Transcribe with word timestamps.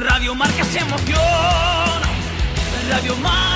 Radio 0.00 0.34
Marca 0.34 0.64
se 0.64 0.78
emoción. 0.80 1.20
Radio 2.90 3.16
Marca. 3.16 3.55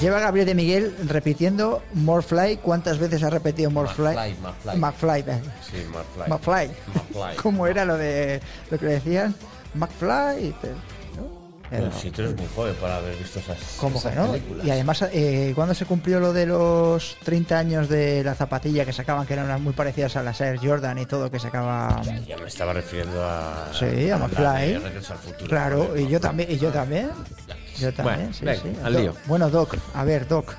Lleva 0.00 0.20
Gabriel 0.20 0.46
de 0.46 0.54
Miguel 0.54 0.94
repitiendo 1.06 1.82
Morfly. 1.94 2.58
¿Cuántas 2.58 2.98
veces 2.98 3.22
ha 3.22 3.30
repetido 3.30 3.70
Morfly? 3.70 4.14
McFly, 4.14 4.76
McFly. 4.76 5.20
Eh. 5.20 5.42
Sí, 5.62 5.86
McFly. 5.90 6.28
McFly. 6.28 6.70
McFly. 6.94 7.36
¿Cómo 7.42 7.66
era 7.66 7.84
lo 7.84 7.96
de 7.96 8.40
lo 8.70 8.78
que 8.78 8.86
decían? 8.86 9.34
McFly. 9.74 10.54
Eh, 11.72 11.90
si 12.00 12.12
tú 12.12 12.22
eres 12.22 12.36
muy 12.36 12.46
joven 12.54 12.74
para 12.76 12.98
haber 12.98 13.16
visto 13.16 13.40
esas, 13.40 13.58
¿Cómo 13.80 13.98
esas 13.98 14.12
que 14.12 14.18
no? 14.20 14.32
películas. 14.32 14.66
Y 14.66 14.70
además, 14.70 15.04
eh, 15.12 15.52
¿cuándo 15.56 15.74
se 15.74 15.84
cumplió 15.84 16.20
lo 16.20 16.32
de 16.32 16.46
los 16.46 17.16
30 17.24 17.58
años 17.58 17.88
de 17.88 18.22
la 18.22 18.34
zapatilla 18.34 18.84
que 18.84 18.92
sacaban, 18.92 19.26
que 19.26 19.32
eran 19.32 19.46
unas 19.46 19.60
muy 19.60 19.72
parecidas 19.72 20.14
a 20.14 20.22
las 20.22 20.40
Air 20.40 20.60
Jordan 20.62 20.98
y 20.98 21.06
todo, 21.06 21.28
que 21.28 21.40
sacaba... 21.40 22.00
Ya 22.24 22.36
me 22.36 22.46
estaba 22.46 22.72
refiriendo 22.72 23.20
a. 23.24 23.68
Sí, 23.72 24.10
a 24.10 24.16
McFly. 24.18 24.80
Claro, 25.48 25.96
y 25.96 26.06
yo 26.06 26.20
también, 26.20 26.52
y 26.52 26.58
yo 26.58 26.70
también. 26.70 27.10
Yo 27.78 27.92
también, 27.92 28.16
Bueno, 28.18 28.32
sí, 28.34 28.44
venga, 28.44 28.62
sí. 28.62 28.72
al 28.82 28.92
Doc- 28.92 29.02
lío. 29.02 29.14
Bueno, 29.26 29.50
Doc, 29.50 29.74
a 29.94 30.04
ver, 30.04 30.26
Doc. 30.28 30.54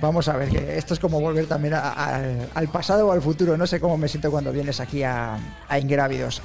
Vamos 0.00 0.28
a 0.28 0.36
ver, 0.36 0.50
que 0.50 0.76
esto 0.76 0.92
es 0.94 1.00
como 1.00 1.20
volver 1.20 1.46
también 1.46 1.72
a- 1.74 1.80
a- 1.92 2.20
al, 2.54 2.68
pasado 2.68 3.08
o 3.08 3.12
al 3.12 3.22
futuro. 3.22 3.56
No 3.56 3.66
sé 3.66 3.80
cómo 3.80 3.96
me 3.96 4.08
siento 4.08 4.30
cuando 4.30 4.52
vienes 4.52 4.78
aquí 4.80 5.02
a, 5.02 5.38
a 5.68 5.78
Ingrávidos. 5.78 6.42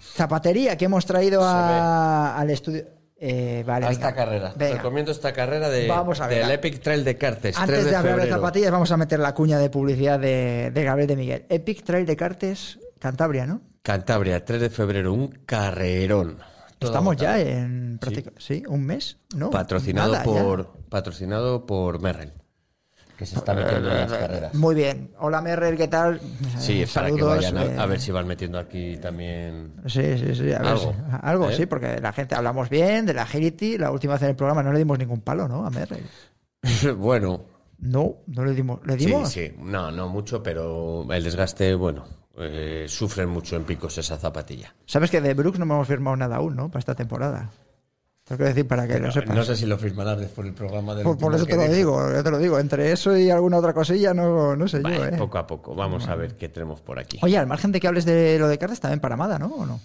Zapatería 0.00 0.76
que 0.76 0.84
hemos 0.86 1.06
traído 1.06 1.42
al 1.44 2.48
estudio. 2.50 2.84
Eh, 3.22 3.62
vale, 3.66 3.84
A 3.84 3.88
venga. 3.90 4.00
esta 4.08 4.14
carrera. 4.14 4.52
Venga. 4.56 4.76
Recomiendo 4.76 5.10
esta 5.12 5.32
carrera 5.32 5.68
de, 5.68 5.86
Vamos 5.86 6.20
a 6.22 6.26
ver. 6.26 6.38
del 6.42 6.52
Epic 6.52 6.80
Trail 6.80 7.04
de 7.04 7.18
Cartes. 7.18 7.54
3 7.54 7.58
Antes 7.58 7.84
de, 7.90 7.96
hablar 7.96 8.20
de 8.22 8.28
zapatillas, 8.30 8.70
vamos 8.70 8.90
a 8.92 8.96
meter 8.96 9.20
la 9.20 9.34
cuña 9.34 9.58
de 9.58 9.68
publicidad 9.68 10.18
de, 10.18 10.70
de 10.72 10.84
Gabriel 10.84 11.08
de 11.08 11.16
Miguel. 11.16 11.46
Epic 11.50 11.84
Trail 11.84 12.06
de 12.06 12.16
Cartes, 12.16 12.78
Cantabria, 12.98 13.44
¿no? 13.44 13.60
Cantabria, 13.82 14.42
3 14.42 14.60
de 14.62 14.70
febrero, 14.70 15.12
un 15.12 15.28
carrerón. 15.44 16.38
Todo 16.80 16.90
Estamos 16.92 17.16
ya 17.18 17.38
en 17.38 17.98
práctica- 18.00 18.32
sí. 18.38 18.62
un 18.66 18.86
mes, 18.86 19.18
¿no? 19.36 19.50
Patrocinado 19.50 20.12
Nada, 20.12 20.24
ya. 20.24 20.30
por 20.32 20.66
patrocinado 20.88 21.66
por 21.66 22.00
Merrell, 22.00 22.32
que 23.18 23.26
se 23.26 23.36
está 23.36 23.52
metiendo 23.52 23.90
en 23.90 23.96
las 23.98 24.10
carreras. 24.12 24.54
Muy 24.54 24.74
bien. 24.74 25.12
Hola 25.18 25.42
Merrell, 25.42 25.76
¿qué 25.76 25.88
tal? 25.88 26.18
Sí, 26.58 26.80
Eh, 26.82 26.88
para 26.94 27.10
que 27.12 27.22
vayan 27.22 27.58
a, 27.58 27.64
eh, 27.66 27.78
a 27.78 27.84
ver 27.84 28.00
si 28.00 28.10
van 28.12 28.26
metiendo 28.26 28.58
aquí 28.58 28.96
también. 28.96 29.74
Sí, 29.86 30.16
sí, 30.18 30.34
sí. 30.34 30.52
A 30.52 30.56
Algo, 30.60 30.94
algo 31.22 31.50
¿eh? 31.50 31.54
sí, 31.54 31.66
porque 31.66 32.00
la 32.00 32.14
gente 32.14 32.34
hablamos 32.34 32.70
bien 32.70 33.04
de 33.04 33.12
la 33.12 33.22
agility. 33.24 33.76
La 33.76 33.90
última 33.90 34.14
vez 34.14 34.22
en 34.22 34.30
el 34.30 34.36
programa 34.36 34.62
no 34.62 34.72
le 34.72 34.78
dimos 34.78 34.98
ningún 34.98 35.20
palo, 35.20 35.46
¿no? 35.46 35.66
A 35.66 35.70
Merrell. 35.70 36.06
bueno, 36.96 37.42
No, 37.78 38.16
no 38.26 38.42
le 38.46 38.54
dimos. 38.54 38.80
¿Le 38.86 38.98
sí, 38.98 39.04
dimos? 39.04 39.28
sí, 39.30 39.52
no, 39.58 39.90
no 39.90 40.08
mucho, 40.08 40.42
pero 40.42 41.06
el 41.12 41.22
desgaste, 41.24 41.74
bueno, 41.74 42.06
eh, 42.40 42.86
sufren 42.88 43.28
mucho 43.28 43.56
en 43.56 43.64
picos 43.64 43.96
esa 43.98 44.16
zapatilla. 44.16 44.74
Sabes 44.86 45.10
que 45.10 45.20
de 45.20 45.34
Brooks 45.34 45.58
no 45.58 45.64
hemos 45.64 45.86
firmado 45.88 46.16
nada 46.16 46.36
aún, 46.36 46.56
¿no? 46.56 46.68
Para 46.68 46.80
esta 46.80 46.94
temporada. 46.94 47.50
Tengo 48.24 48.38
que 48.38 48.44
decir 48.44 48.68
para 48.68 48.86
que 48.86 48.98
lo 49.00 49.10
sepas. 49.10 49.34
No 49.34 49.42
sé 49.42 49.56
si 49.56 49.66
lo 49.66 49.76
firmarás 49.76 50.18
después 50.20 50.44
del 50.44 50.54
programa 50.54 50.94
del 50.94 51.02
por, 51.02 51.34
eso 51.34 51.46
te 51.46 51.56
lo 51.56 51.62
dijo. 51.62 51.74
digo, 51.74 52.12
yo 52.12 52.22
te 52.22 52.30
lo 52.30 52.38
digo. 52.38 52.58
Entre 52.60 52.92
eso 52.92 53.16
y 53.16 53.28
alguna 53.28 53.58
otra 53.58 53.72
cosilla, 53.74 54.14
no, 54.14 54.54
no 54.54 54.68
sé 54.68 54.80
yo, 54.82 55.04
¿eh? 55.04 55.16
Poco 55.18 55.38
a 55.38 55.46
poco, 55.46 55.74
vamos 55.74 56.06
a 56.06 56.14
ver 56.14 56.36
qué 56.36 56.48
tenemos 56.48 56.80
por 56.80 56.98
aquí. 57.00 57.18
Oye, 57.22 57.36
al 57.36 57.48
margen 57.48 57.72
de 57.72 57.80
que 57.80 57.88
hables 57.88 58.04
de 58.04 58.38
lo 58.38 58.46
de 58.46 58.56
cartas, 58.58 58.78
también 58.78 59.00
Paramada, 59.00 59.38
¿no? 59.38 59.46
¿O 59.48 59.66
no? 59.66 59.80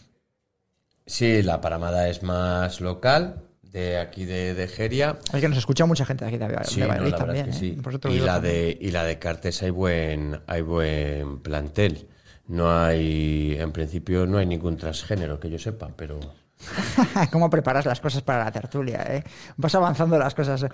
Sí, 1.08 1.42
la 1.42 1.62
paramada 1.62 2.08
es 2.10 2.24
más 2.24 2.82
local, 2.82 3.44
de 3.64 3.98
aquí 3.98 4.26
de, 4.26 4.54
de 4.54 4.68
Geria. 4.68 5.18
Es 5.34 5.42
que 5.42 5.50
nos 5.50 5.58
escucha 5.58 5.86
mucha 5.86 6.06
gente 6.06 6.26
de 6.26 6.30
aquí 6.30 6.38
de, 6.38 6.48
de 6.48 6.64
Sí, 6.66 6.82
Valladolid 6.82 7.14
también. 7.16 7.50
es 7.50 7.60
que 7.60 7.68
¿eh? 7.68 7.78
sí. 8.04 8.10
Y 8.10 8.20
la, 8.20 8.40
de, 8.40 8.78
y 8.80 8.92
la 8.92 9.04
de 9.04 9.18
Cartes 9.20 9.62
hay 9.64 9.70
buen, 9.72 10.40
hay 10.48 10.62
buen 10.62 11.40
plantel. 11.40 12.08
No 12.48 12.78
hay, 12.80 13.58
en 13.60 13.72
principio, 13.72 14.26
no 14.28 14.38
hay 14.38 14.46
ningún 14.46 14.78
transgénero 14.78 15.40
que 15.40 15.50
yo 15.50 15.58
sepa, 15.60 15.90
pero 15.96 16.20
¿Cómo 17.32 17.50
preparas 17.50 17.86
las 17.86 18.00
cosas 18.00 18.22
para 18.22 18.46
la 18.46 18.52
tertulia? 18.52 19.04
Eh? 19.10 19.24
Vas 19.58 19.76
avanzando 19.76 20.18
las 20.18 20.34
cosas. 20.34 20.66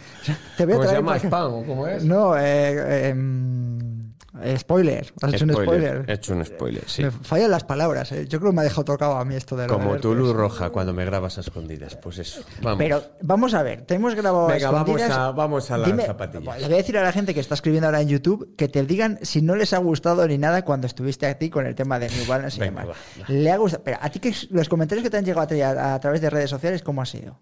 Te 0.57 0.65
voy 0.65 0.73
a 0.73 0.77
¿Cómo 0.77 0.83
se 0.83 0.87
traer 0.89 0.97
llama? 0.99 1.07
para 1.07 1.19
que- 1.19 1.27
¿Spam 1.27 1.53
o 1.53 1.63
cómo 1.65 1.87
es? 1.87 2.03
No, 2.03 2.37
eh, 2.37 3.09
eh, 3.09 3.15
spoiler. 4.57 5.13
Has 5.21 5.33
hecho 5.33 5.45
un 5.45 5.51
spoiler. 5.53 6.05
He 6.07 6.13
hecho 6.13 6.33
un 6.33 6.45
spoiler, 6.45 6.83
sí. 6.87 7.03
Me 7.03 7.11
fallan 7.11 7.51
las 7.51 7.63
palabras. 7.63 8.11
eh. 8.11 8.25
Yo 8.27 8.39
creo 8.39 8.51
que 8.51 8.55
me 8.55 8.61
ha 8.61 8.63
dejado 8.63 8.85
tocado 8.85 9.17
a 9.17 9.25
mí 9.25 9.35
esto 9.35 9.55
de 9.57 9.67
lo 9.67 9.73
Como 9.73 9.97
tu 9.97 10.15
luz 10.15 10.33
roja 10.33 10.69
cuando 10.69 10.93
me 10.93 11.03
grabas 11.05 11.37
a 11.37 11.41
escondidas. 11.41 11.95
Pues 11.97 12.17
eso. 12.19 12.41
Vamos. 12.61 12.77
Pero 12.77 13.03
vamos 13.21 13.53
a 13.53 13.63
ver, 13.63 13.81
te 13.81 13.95
hemos 13.95 14.15
grabado 14.15 14.47
a 14.49 14.53
Venga, 14.53 14.71
vamos 14.71 14.87
escondidas. 14.89 15.17
a- 15.17 15.31
vamos 15.31 15.71
a 15.71 15.77
las 15.77 15.87
Dime- 15.89 16.05
zapatillas. 16.05 16.59
Le 16.59 16.65
voy 16.65 16.73
a 16.73 16.77
decir 16.77 16.97
a 16.97 17.03
la 17.03 17.11
gente 17.11 17.33
que 17.33 17.39
está 17.39 17.55
escribiendo 17.55 17.87
ahora 17.87 18.01
en 18.01 18.07
YouTube 18.07 18.55
que 18.55 18.67
te 18.67 18.83
digan 18.85 19.19
si 19.21 19.41
no 19.41 19.55
les 19.55 19.73
ha 19.73 19.77
gustado 19.79 20.27
ni 20.27 20.37
nada 20.37 20.63
cuando 20.63 20.87
estuviste 20.87 21.25
a 21.27 21.37
ti 21.37 21.49
con 21.49 21.65
el 21.65 21.75
tema 21.75 21.99
de 21.99 22.09
New 22.09 22.25
Balance 22.27 22.57
y 22.57 22.61
demás. 22.65 22.87
Le 23.27 23.51
ha 23.51 23.57
gustado. 23.57 23.83
Pero 23.83 23.97
a 24.01 24.09
ti 24.09 24.19
que 24.19 24.33
los 24.51 24.69
comentarios 24.69 25.03
que 25.03 25.09
te 25.09 25.17
han 25.17 25.25
llegado 25.25 25.41
a, 25.41 25.47
ti 25.47 25.61
a, 25.61 25.93
a 25.95 25.99
través 25.99 26.21
de 26.21 26.29
redes 26.29 26.49
sociales, 26.49 26.81
¿cómo 26.81 27.01
ha 27.01 27.05
sido? 27.05 27.39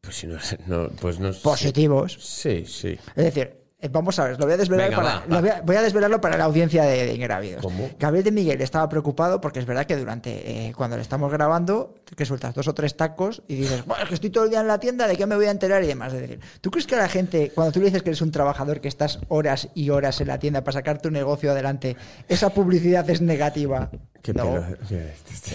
Pues 0.00 0.14
si 0.16 0.26
no, 0.28 0.36
no, 0.68 0.88
pues 1.00 1.18
no 1.18 1.32
sé. 1.32 1.40
Positivos. 1.42 2.16
Sí, 2.20 2.64
sí. 2.66 2.96
Es 3.16 3.24
decir, 3.24 3.57
vamos 3.92 4.18
a 4.18 4.24
ver, 4.24 4.38
lo 4.38 4.44
voy 4.46 4.54
a 4.54 4.56
desvelar 4.56 4.90
Venga, 4.90 5.02
para, 5.02 5.14
va, 5.20 5.24
lo 5.28 5.34
va. 5.36 5.40
voy, 5.40 5.50
a, 5.50 5.60
voy 5.62 5.76
a 5.76 5.82
desvelarlo 5.82 6.20
para 6.20 6.36
la 6.36 6.44
audiencia 6.44 6.82
de, 6.84 7.06
de 7.06 7.14
Ingrávidos. 7.14 7.62
¿Cómo? 7.62 7.88
Gabriel 7.98 8.24
de 8.24 8.32
Miguel 8.32 8.60
estaba 8.60 8.88
preocupado 8.88 9.40
porque 9.40 9.60
es 9.60 9.66
verdad 9.66 9.86
que 9.86 9.96
durante 9.96 10.68
eh, 10.68 10.72
cuando 10.76 10.96
le 10.96 11.02
estamos 11.02 11.30
grabando, 11.30 11.94
que 12.16 12.24
sueltas 12.26 12.54
dos 12.54 12.66
o 12.66 12.74
tres 12.74 12.96
tacos 12.96 13.42
y 13.46 13.54
dices, 13.54 13.84
"Buah, 13.86 14.02
es 14.02 14.08
que 14.08 14.14
estoy 14.14 14.30
todo 14.30 14.44
el 14.44 14.50
día 14.50 14.60
en 14.60 14.66
la 14.66 14.80
tienda, 14.80 15.06
¿de 15.06 15.16
qué 15.16 15.26
me 15.26 15.36
voy 15.36 15.46
a 15.46 15.50
enterar? 15.50 15.84
y 15.84 15.86
demás. 15.86 16.12
Es 16.12 16.20
decir, 16.22 16.40
¿tú 16.60 16.70
crees 16.70 16.86
que 16.86 16.96
a 16.96 16.98
la 16.98 17.08
gente, 17.08 17.52
cuando 17.54 17.72
tú 17.72 17.78
le 17.78 17.86
dices 17.86 18.02
que 18.02 18.10
eres 18.10 18.20
un 18.22 18.32
trabajador 18.32 18.80
que 18.80 18.88
estás 18.88 19.20
horas 19.28 19.68
y 19.74 19.90
horas 19.90 20.20
en 20.20 20.28
la 20.28 20.38
tienda 20.38 20.64
para 20.64 20.72
sacar 20.72 21.00
tu 21.00 21.10
negocio 21.10 21.50
adelante, 21.52 21.96
esa 22.28 22.50
publicidad 22.50 23.08
es 23.10 23.20
negativa? 23.20 23.90
Qué 24.22 24.32
No. 24.34 24.44
pelo- 24.44 24.76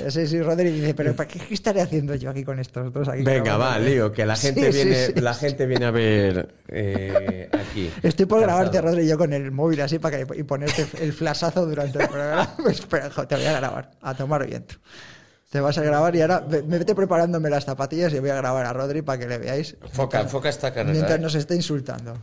Sí, 0.09 0.27
sí, 0.27 0.41
Rodri 0.41 0.71
dice, 0.71 0.93
pero 0.93 1.15
¿para 1.15 1.27
qué, 1.27 1.39
qué 1.39 1.53
estaré 1.53 1.81
haciendo 1.81 2.15
yo 2.15 2.29
aquí 2.29 2.43
con 2.43 2.59
estos 2.59 2.91
dos 2.93 3.07
aquí? 3.09 3.21
Venga, 3.23 3.57
va, 3.57 3.77
lío, 3.77 4.11
que 4.11 4.25
la 4.25 4.35
gente 4.35 4.71
Sí, 4.71 4.83
viene, 4.83 5.05
sí. 5.07 5.13
la 5.21 5.33
gente 5.33 5.65
viene 5.65 5.85
a 5.85 5.91
ver 5.91 6.55
eh, 6.69 7.49
aquí. 7.51 7.91
Estoy 8.01 8.25
por 8.25 8.39
grabarte. 8.41 8.79
Rodri, 8.81 9.07
yo 9.07 9.17
con 9.17 9.33
el 9.33 9.51
móvil 9.51 9.81
así 9.81 9.99
para 9.99 10.25
que, 10.25 10.39
y 10.39 10.43
ponerte 10.43 10.87
el 11.01 11.13
flashazo 11.13 11.65
durante 11.65 12.01
el 12.01 12.07
programa. 12.07 12.55
Espera, 12.69 13.09
jo, 13.09 13.27
te 13.27 13.35
voy 13.35 13.45
a 13.45 13.53
grabar, 13.53 13.91
a 14.01 14.13
tomar 14.15 14.45
viento. 14.47 14.75
Te 15.49 15.59
vas 15.59 15.77
a 15.77 15.83
grabar 15.83 16.15
y 16.15 16.21
ahora 16.21 16.43
me 16.49 16.79
vete 16.79 16.95
preparándome 16.95 17.47
las 17.49 17.65
zapatillas 17.65 18.11
y 18.13 18.19
voy 18.19 18.31
a 18.31 18.35
grabar 18.35 18.65
a 18.65 18.73
Rodri 18.73 19.03
para 19.03 19.19
que 19.19 19.27
le 19.27 19.37
veáis 19.37 19.77
Enfoca, 19.83 20.21
enfoca 20.21 20.49
esta 20.49 20.73
carrera. 20.73 20.93
mientras 20.93 21.19
eh. 21.19 21.21
nos 21.21 21.35
esté 21.35 21.53
insultando. 21.55 22.17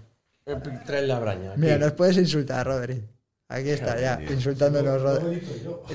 Trae 0.85 1.07
la 1.07 1.21
braña. 1.21 1.53
aquí. 1.53 1.61
Mira, 1.61 1.79
nos 1.79 1.93
puedes 1.93 2.17
insultar, 2.17 2.67
Rodri. 2.67 3.05
Aquí 3.53 3.71
está, 3.71 4.01
ya, 4.01 4.21
insultándonos, 4.31 5.03
Rodri. 5.03 5.43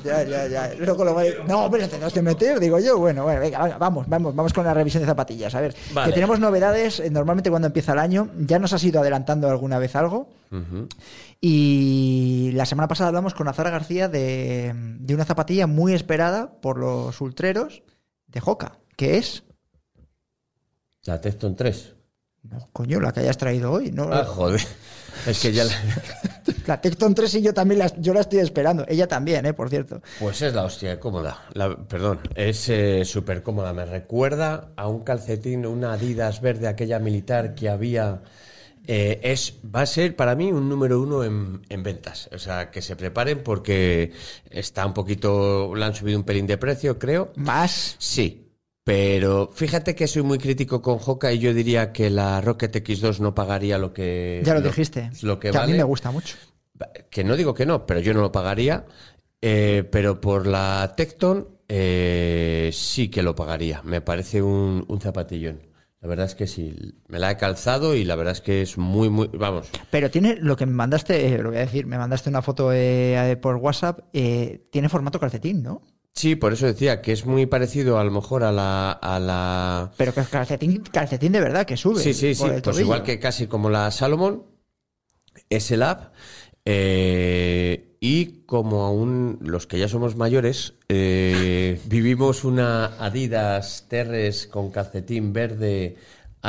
Ya, 0.04 0.24
ya, 0.24 0.46
ya. 0.48 0.74
Luego 0.78 1.06
lo 1.06 1.16
va 1.16 1.22
a- 1.22 1.48
No, 1.48 1.72
pero 1.72 1.86
te 1.86 1.92
tenemos 1.92 2.12
que 2.14 2.22
meter, 2.22 2.60
digo 2.60 2.80
yo. 2.80 2.98
Bueno, 3.00 3.24
bueno, 3.24 3.40
venga, 3.40 3.64
venga, 3.64 3.78
vamos, 3.78 4.10
vamos, 4.10 4.36
vamos 4.36 4.52
con 4.54 4.66
la 4.66 4.74
revisión 4.74 5.02
de 5.04 5.08
zapatillas. 5.08 5.56
A 5.56 5.62
ver, 5.62 5.74
Vale. 5.94 6.10
que 6.10 6.14
tenemos 6.16 6.38
novedades. 6.42 7.00
eh, 7.00 7.10
Normalmente 7.10 7.50
cuando 7.50 7.68
empieza 7.68 7.94
el 7.94 8.00
año, 8.00 8.30
ya 8.40 8.60
nos 8.60 8.74
has 8.74 8.84
ido 8.84 9.00
adelantando 9.00 9.50
alguna 9.50 9.80
vez 9.80 9.96
algo. 9.96 10.28
Y 11.40 12.52
la 12.56 12.66
semana 12.66 12.88
pasada 12.88 13.08
hablamos 13.10 13.34
con 13.34 13.48
Azara 13.48 13.70
García 13.70 14.10
de, 14.10 14.74
de 15.00 15.14
una 15.16 15.24
zapatilla 15.26 15.66
muy 15.68 15.94
esperada 15.94 16.60
por 16.62 16.78
los 16.78 17.20
ultreros 17.22 17.84
de 18.28 18.40
Joca, 18.42 18.80
que 18.98 19.18
es. 19.18 19.44
La 21.04 21.22
Tecton 21.22 21.56
3. 21.56 21.94
No, 22.44 22.70
coño, 22.74 23.00
la 23.00 23.12
que 23.14 23.22
hayas 23.22 23.38
traído 23.38 23.72
hoy, 23.72 23.92
¿no? 23.92 24.10
Ah, 24.12 24.26
joder. 24.26 24.62
Es 25.28 25.40
que 25.40 25.52
ya 25.52 25.64
la- 25.64 25.74
La 26.68 26.82
Tecton 26.82 27.14
3 27.14 27.36
y 27.36 27.42
yo 27.44 27.54
también 27.54 27.80
la, 27.80 27.92
yo 28.00 28.14
la 28.14 28.22
estoy 28.22 28.40
esperando. 28.40 28.86
Ella 28.88 29.08
también, 29.08 29.46
¿eh? 29.46 29.54
Por 29.54 29.70
cierto. 29.70 30.02
Pues 30.20 30.42
es 30.42 30.54
la 30.54 30.64
hostia, 30.64 31.00
cómoda. 31.00 31.46
La- 31.54 31.76
perdón, 31.76 32.20
es 32.36 32.70
eh, 32.70 33.04
súper 33.06 33.44
cómoda. 33.44 33.72
Me 33.74 33.86
recuerda 33.86 34.70
a 34.76 34.88
un 34.88 35.04
calcetín, 35.04 35.66
una 35.66 35.94
Adidas 35.94 36.42
verde, 36.42 36.68
aquella 36.68 37.00
militar 37.00 37.54
que 37.56 37.70
había. 37.70 38.22
Eh, 38.88 39.20
es, 39.24 39.56
va 39.76 39.82
a 39.82 39.86
ser 39.88 40.16
para 40.16 40.36
mí 40.36 40.52
un 40.52 40.70
número 40.70 41.02
uno 41.02 41.24
en, 41.24 41.62
en 41.70 41.82
ventas. 41.84 42.30
O 42.34 42.38
sea, 42.40 42.70
que 42.70 42.82
se 42.84 42.96
preparen 42.96 43.44
porque 43.44 44.12
está 44.50 44.86
un 44.86 44.94
poquito. 44.94 45.74
Le 45.76 45.86
han 45.86 45.94
subido 45.96 46.18
un 46.20 46.24
pelín 46.24 46.46
de 46.48 46.58
precio, 46.58 46.98
creo. 47.00 47.32
Más. 47.36 47.96
Sí. 48.00 48.45
Pero 48.86 49.50
fíjate 49.52 49.96
que 49.96 50.08
soy 50.08 50.22
muy 50.22 50.38
crítico 50.38 50.82
con 50.82 51.00
Hoka 51.04 51.34
y 51.34 51.40
yo 51.40 51.54
diría 51.54 51.92
que 51.92 52.10
la 52.10 52.40
Rocket 52.40 52.74
X2 52.74 53.20
no 53.20 53.36
pagaría 53.36 53.78
lo 53.78 53.92
que. 53.94 54.42
Ya 54.46 54.54
lo, 54.54 54.62
dijiste. 54.62 55.10
Lo 55.24 55.40
que, 55.40 55.50
a 55.50 55.52
mí 55.52 55.58
vale. 55.58 55.74
me 55.74 55.84
gusta 55.84 56.12
mucho. 56.12 56.38
Que 57.10 57.24
no 57.24 57.36
digo 57.36 57.54
que 57.54 57.66
no, 57.66 57.86
pero 57.86 58.00
yo 58.00 58.14
no 58.14 58.22
lo 58.22 58.32
pagaría. 58.32 58.86
Eh, 59.42 59.84
pero 59.92 60.22
por 60.22 60.48
la 60.48 60.94
Tecton 60.96 61.50
eh, 61.68 62.70
sí 62.72 63.10
que 63.10 63.24
lo 63.24 63.36
pagaría. 63.36 63.82
Me 63.84 64.02
parece 64.02 64.42
un, 64.42 64.86
un 64.88 65.02
zapatillón. 65.02 65.62
La 66.06 66.10
verdad 66.10 66.28
es 66.28 66.36
que 66.36 66.46
sí. 66.46 66.94
Me 67.08 67.18
la 67.18 67.32
he 67.32 67.38
calzado 67.38 67.96
y 67.96 68.04
la 68.04 68.16
verdad 68.16 68.34
es 68.34 68.42
que 68.42 68.62
es 68.62 68.78
muy, 68.78 69.10
muy. 69.10 69.28
Vamos. 69.30 69.68
Pero 69.90 70.12
tiene 70.12 70.36
lo 70.36 70.56
que 70.56 70.68
me 70.68 70.74
mandaste, 70.74 71.34
eh, 71.34 71.40
lo 71.40 71.50
voy 71.50 71.58
a 71.58 71.62
decir, 71.62 71.88
me 71.88 71.98
mandaste 71.98 72.30
una 72.30 72.44
foto 72.44 72.72
eh, 72.72 73.40
por 73.42 73.56
WhatsApp, 73.56 74.02
eh, 74.14 74.68
tiene 74.72 74.88
formato 74.88 75.20
calcetín, 75.20 75.64
¿no? 75.64 75.82
Sí, 76.16 76.36
por 76.38 76.54
eso 76.54 76.66
decía 76.66 77.02
que 77.02 77.12
es 77.12 77.26
muy 77.26 77.46
parecido 77.46 78.00
a 78.00 78.04
lo 78.06 78.12
mejor 78.12 78.44
a 78.44 78.52
la. 78.52 78.92
A 78.92 79.20
la... 79.20 79.92
Pero 79.98 80.14
que 80.14 80.22
es 80.22 80.30
calcetín, 80.30 80.82
calcetín 80.92 81.34
de 81.34 81.42
verdad, 81.42 81.66
que 81.66 81.76
sube. 81.76 82.02
Sí, 82.02 82.14
sí, 82.14 82.34
sí. 82.34 82.46
Pues 82.64 82.80
igual 82.80 83.04
que 83.04 83.20
casi 83.20 83.48
como 83.48 83.70
la 83.70 83.92
Salomon, 83.92 84.46
es 85.50 85.72
el 85.72 85.84
app. 85.84 86.14
eh, 86.64 87.92
y 88.00 88.44
como 88.46 88.86
aún 88.86 89.40
los 89.42 89.66
que 89.68 89.80
ya 89.80 89.90
somos 89.90 90.16
mayores, 90.16 90.76
eh, 90.90 91.82
vivimos 91.88 92.44
una 92.44 93.04
Adidas 93.04 93.88
Terres 93.90 94.48
con 94.48 94.70
calcetín 94.70 95.34
verde 95.34 95.98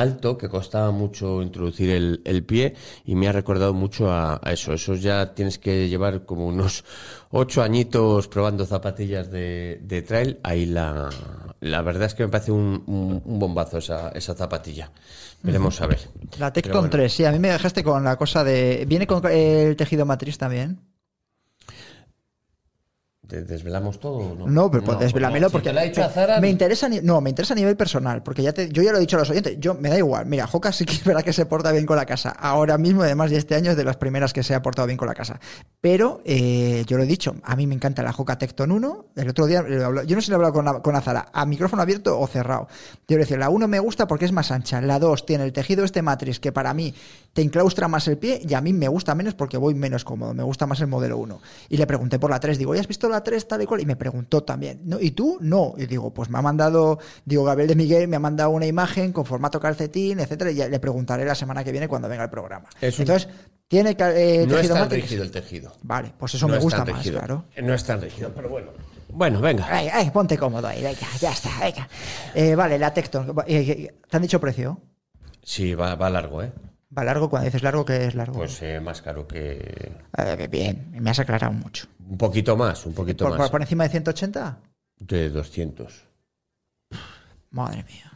alto 0.00 0.37
que 0.38 0.48
costaba 0.48 0.90
mucho 0.90 1.43
introducir 1.43 1.90
el, 1.90 2.20
el 2.25 2.44
pie 2.44 2.75
y 3.04 3.14
me 3.14 3.28
ha 3.28 3.32
recordado 3.32 3.72
mucho 3.75 4.10
a, 4.10 4.40
a 4.43 4.52
eso. 4.52 4.72
Eso 4.72 4.94
ya 4.94 5.34
tienes 5.34 5.58
que 5.58 5.88
llevar 5.88 6.25
como 6.25 6.46
unos 6.46 6.84
ocho 7.31 7.62
añitos 7.62 8.28
probando 8.28 8.66
zapatillas 8.66 9.31
de, 9.31 9.81
de 9.82 10.02
trail. 10.02 10.38
Ahí 10.43 10.66
la, 10.66 11.08
la 11.60 11.82
verdad 11.82 12.04
es 12.06 12.14
que 12.14 12.22
me 12.25 12.28
parece 12.28 12.52
un, 12.52 12.82
un- 12.87 13.22
un 13.25 13.38
bombazo 13.38 13.78
esa, 13.78 14.10
esa 14.10 14.34
zapatilla. 14.34 14.90
Veremos 15.43 15.81
a 15.81 15.87
ver. 15.87 16.00
La 16.38 16.52
Tecton 16.52 16.72
bueno. 16.82 16.90
3, 16.90 17.12
sí, 17.12 17.25
a 17.25 17.31
mí 17.32 17.38
me 17.38 17.50
dejaste 17.50 17.84
con 17.84 18.02
la 18.04 18.16
cosa 18.16 18.43
de... 18.43 18.84
¿Viene 18.88 19.06
con 19.06 19.25
el 19.31 19.76
tejido 19.76 20.04
matriz 20.06 20.38
también? 20.38 20.81
¿Te 23.26 23.43
¿Desvelamos 23.43 23.99
todo 23.99 24.34
no? 24.37 24.46
No, 24.46 24.70
pero 24.70 24.84
pues 24.84 24.99
desvelámelo 25.00 25.49
Si 25.49 25.52
porque 25.55 25.70
a 25.70 26.08
Zara, 26.08 26.40
me 26.40 26.49
interesa 26.49 26.87
a 26.87 26.88
ni- 26.88 27.00
no, 27.00 27.20
me 27.20 27.31
interesa 27.31 27.55
a 27.55 27.56
nivel 27.56 27.76
personal, 27.76 28.23
porque 28.23 28.43
ya 28.43 28.52
te, 28.52 28.69
yo 28.70 28.82
ya 28.82 28.93
lo 28.93 28.99
he 28.99 29.00
dicho 29.00 29.17
a 29.17 29.20
los 29.20 29.31
oyentes, 29.31 29.56
yo 29.58 29.75
me 29.75 29.88
da 29.88 29.99
igual. 29.99 30.26
Mira, 30.26 30.46
Joca 30.46 30.70
sí 30.70 30.84
que 30.84 30.93
es 30.94 31.05
verdad 31.05 31.23
que 31.23 31.32
se 31.32 31.44
porta 31.46 31.73
bien 31.73 31.87
con 31.87 31.96
la 31.96 32.06
casa. 32.06 32.31
Ahora 32.31 32.78
mismo, 32.78 33.02
además, 33.02 33.32
y 33.32 33.34
este 33.37 33.56
año 33.56 33.73
es 33.73 33.76
de 33.76 33.82
las 33.84 33.96
primeras 33.96 34.32
que 34.32 34.43
se 34.44 34.55
ha 34.55 34.62
portado 34.62 34.87
bien 34.87 34.96
con 34.96 35.08
la 35.08 35.14
casa. 35.14 35.40
Pero 35.81 36.20
eh, 36.25 36.84
yo 36.87 36.96
lo 36.96 37.02
he 37.02 37.06
dicho, 37.06 37.34
a 37.43 37.56
mí 37.56 37.67
me 37.67 37.75
encanta 37.75 38.02
la 38.02 38.12
Joca 38.12 38.38
Tecton 38.38 38.70
1. 38.70 39.06
El 39.17 39.29
otro 39.29 39.46
día, 39.46 39.64
yo 39.67 40.14
no 40.17 40.20
sé 40.20 40.26
si 40.26 40.31
lo 40.31 40.34
he 40.37 40.46
hablado 40.46 40.52
con, 40.52 40.81
con 40.82 40.94
Azara, 40.94 41.26
a 41.32 41.46
micrófono 41.46 41.82
abierto 41.82 42.19
o 42.19 42.26
cerrado. 42.29 42.69
Yo 43.08 43.17
le 43.17 43.25
decía, 43.25 43.37
la 43.38 43.50
1 43.50 43.67
me 43.67 43.79
gusta 43.81 44.06
porque 44.06 44.25
es 44.25 44.32
más 44.32 44.50
ancha, 44.52 44.81
la 44.81 44.99
2 45.00 45.26
tiene 45.26 45.44
el 45.44 45.52
tejido 45.52 45.84
este 45.84 46.00
matriz 46.02 46.38
que 46.38 46.52
para 46.52 46.72
mí 46.75 46.94
te 47.32 47.43
enclaustra 47.43 47.88
más 47.88 48.06
el 48.08 48.19
pie 48.19 48.40
y 48.49 48.55
a 48.55 48.61
mí 48.61 48.72
me 48.72 48.88
gusta 48.88 49.14
menos 49.14 49.34
porque 49.34 49.56
voy 49.58 49.75
menos 49.75 50.05
cómodo, 50.05 50.32
me 50.32 50.43
gusta 50.43 50.67
más 50.67 50.81
el 50.81 50.87
modelo 50.87 51.19
1. 51.19 51.40
Y 51.69 51.76
le 51.76 51.87
pregunté 51.87 52.19
por 52.19 52.31
la 52.31 52.40
3, 52.40 52.56
digo, 52.58 52.75
¿ya 52.75 52.81
has 52.81 52.88
visto 52.88 53.08
la 53.08 53.15
3 53.22 53.48
tal 53.48 53.62
y 53.62 53.66
cual? 53.66 53.80
Y 53.80 53.86
me 53.86 53.96
preguntó 53.96 54.42
también, 54.42 54.80
¿no? 54.84 55.00
¿y 55.00 55.12
tú? 55.12 55.38
No. 55.40 55.74
Y 55.76 55.86
digo, 55.86 56.12
pues 56.12 56.28
me 56.30 56.38
ha 56.38 56.42
mandado, 56.42 56.98
digo, 57.24 57.44
Gabriel 57.44 57.68
de 57.68 57.74
Miguel 57.74 58.08
me 58.08 58.16
ha 58.16 58.20
mandado 58.20 58.50
una 58.50 58.66
imagen 58.66 59.12
con 59.12 59.24
formato 59.24 59.60
calcetín, 59.60 60.20
etcétera, 60.20 60.50
y 60.50 60.54
le 60.70 60.80
preguntaré 60.80 61.24
la 61.24 61.34
semana 61.34 61.64
que 61.64 61.72
viene 61.72 61.88
cuendo 61.88 62.08
venga 62.08 62.24
el 62.24 62.30
programa. 62.30 62.68
Es 62.80 62.98
Entonces, 63.00 63.28
¿tiene 63.68 63.96
eh, 63.98 64.46
no 64.48 64.58
es 64.58 64.68
tan 64.68 64.90
rígido 64.90 65.22
el 65.22 65.30
tejido. 65.30 65.72
Vale, 65.82 66.12
pues 66.18 66.34
eso 66.34 66.46
No 66.46 66.54
me 66.54 66.60
gusta 66.60 66.84
más, 66.84 66.88
rígido. 66.88 67.18
claro. 67.18 67.44
No 67.62 67.74
es 67.74 67.84
tan 67.84 68.00
rígido, 68.00 68.30
pero 68.34 68.48
bueno. 68.48 68.70
Bueno, 69.08 69.40
venga. 69.40 69.66
Ay, 69.70 69.88
ay, 69.92 70.10
ponte 70.10 70.36
cómodo 70.36 70.66
ahí, 70.66 70.82
venga, 70.82 71.06
ya 71.20 71.32
está, 71.32 71.50
venga. 71.60 71.88
Eh, 72.34 72.54
vale, 72.54 72.78
la 72.78 72.92
Tecton, 72.92 73.34
eh, 73.46 73.94
¿te 74.08 74.16
han 74.16 74.22
dicho 74.22 74.40
precio? 74.40 74.80
Sí, 75.42 75.74
va, 75.74 75.94
va 75.94 76.10
largo, 76.10 76.42
¿eh? 76.42 76.52
¿Va 76.96 77.04
largo? 77.04 77.28
Cuando 77.28 77.46
dices 77.46 77.62
largo, 77.62 77.84
¿qué 77.84 78.06
es 78.06 78.14
largo? 78.14 78.34
Pues 78.38 78.62
eh, 78.62 78.80
más 78.80 79.02
caro 79.02 79.26
que... 79.26 79.92
Eh, 80.18 80.48
bien, 80.50 80.92
me 81.00 81.10
has 81.10 81.18
aclarado 81.18 81.52
mucho. 81.52 81.86
Un 82.08 82.16
poquito 82.16 82.56
más, 82.56 82.86
un 82.86 82.94
poquito 82.94 83.26
¿Por, 83.28 83.38
más. 83.38 83.50
por- 83.50 83.60
encima 83.62 83.84
de 83.84 83.90
180? 83.90 84.58
De 84.98 85.28
200. 85.31 86.05
Madre 87.50 87.84
mía. 87.84 88.12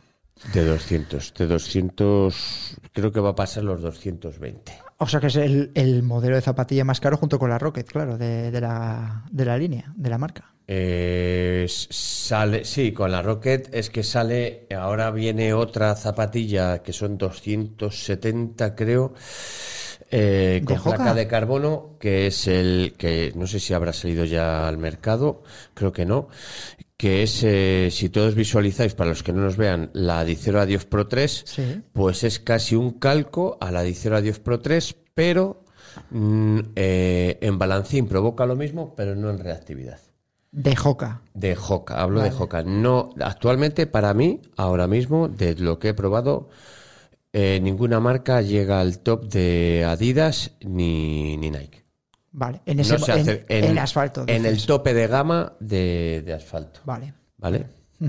De 0.54 0.64
200. 0.64 1.34
De 1.34 1.46
200... 1.46 2.76
Creo 2.92 3.12
que 3.12 3.20
va 3.20 3.30
a 3.30 3.34
pasar 3.34 3.64
los 3.64 3.80
220. 3.82 4.72
O 4.98 5.06
sea 5.06 5.18
que 5.20 5.26
es 5.28 5.36
el, 5.36 5.72
el 5.74 6.02
modelo 6.02 6.36
de 6.36 6.42
zapatilla 6.42 6.84
más 6.84 7.00
caro 7.00 7.16
junto 7.16 7.38
con 7.38 7.50
la 7.50 7.58
Rocket, 7.58 7.86
claro, 7.90 8.18
de, 8.18 8.50
de 8.50 8.60
la, 8.60 9.24
de 9.30 9.44
la 9.44 9.56
línea, 9.58 9.92
de 9.96 10.10
la 10.10 10.18
marca. 10.18 10.54
Eh, 10.72 11.66
sale, 11.68 12.64
sí, 12.64 12.92
con 12.92 13.10
la 13.10 13.22
Rocket 13.22 13.74
es 13.74 13.90
que 13.90 14.04
sale, 14.04 14.68
ahora 14.76 15.10
viene 15.10 15.52
otra 15.52 15.96
zapatilla 15.96 16.80
que 16.80 16.92
son 16.92 17.18
270 17.18 18.76
creo, 18.76 19.12
eh, 20.12 20.60
¿De 20.60 20.64
con 20.64 20.80
placa 20.80 21.02
Hoka? 21.02 21.14
de 21.14 21.26
carbono, 21.26 21.96
que 21.98 22.28
es 22.28 22.46
el 22.46 22.94
que 22.96 23.32
no 23.34 23.48
sé 23.48 23.58
si 23.58 23.74
habrá 23.74 23.92
salido 23.92 24.24
ya 24.24 24.68
al 24.68 24.78
mercado, 24.78 25.42
creo 25.74 25.92
que 25.92 26.06
no, 26.06 26.28
que 26.96 27.24
es, 27.24 27.42
eh, 27.42 27.88
si 27.90 28.08
todos 28.08 28.36
visualizáis, 28.36 28.94
para 28.94 29.10
los 29.10 29.24
que 29.24 29.32
no 29.32 29.42
nos 29.42 29.56
vean, 29.56 29.90
la 29.92 30.24
Dicero 30.24 30.60
Adios 30.60 30.84
Pro 30.84 31.08
3, 31.08 31.42
Sí. 31.46 31.82
pues 31.92 32.22
es 32.22 32.38
casi 32.38 32.76
un 32.76 32.92
calco 33.00 33.58
a 33.60 33.72
la 33.72 33.82
Dicero 33.82 34.16
Adios 34.16 34.38
Pro 34.38 34.60
3, 34.60 34.94
pero 35.14 35.64
mm, 36.10 36.60
eh, 36.76 37.38
en 37.40 37.58
balancín 37.58 38.06
provoca 38.06 38.46
lo 38.46 38.54
mismo, 38.54 38.94
pero 38.94 39.16
no 39.16 39.30
en 39.30 39.38
reactividad. 39.40 39.98
De 40.52 40.74
Joca. 40.74 41.22
De 41.34 41.56
Hoka, 41.56 42.00
hablo 42.00 42.18
Vale. 42.20 42.30
de 42.30 42.36
Hoka. 42.36 42.62
No, 42.62 43.10
actualmente 43.20 43.86
para 43.86 44.12
mí, 44.14 44.40
ahora 44.56 44.86
mismo, 44.86 45.28
de 45.28 45.54
lo 45.56 45.78
que 45.78 45.88
he 45.90 45.94
probado, 45.94 46.48
eh, 47.32 47.60
ninguna 47.62 48.00
marca 48.00 48.42
llega 48.42 48.80
al 48.80 48.98
top 48.98 49.26
de 49.28 49.84
Adidas 49.88 50.52
ni, 50.60 51.36
ni 51.36 51.50
Nike. 51.50 51.84
Vale, 52.32 52.60
en 52.66 52.80
ese 52.80 52.92
No 52.94 52.98
se 52.98 53.12
en, 53.12 53.20
hace- 53.20 53.44
en 53.48 53.78
asfalto. 53.78 54.24
En 54.26 54.44
el 54.46 54.64
tope 54.66 54.92
de 54.94 55.06
gama 55.06 55.52
de, 55.60 56.22
de 56.24 56.32
asfalto. 56.34 56.80
Vale, 56.84 57.14
¿Vale? 57.38 57.66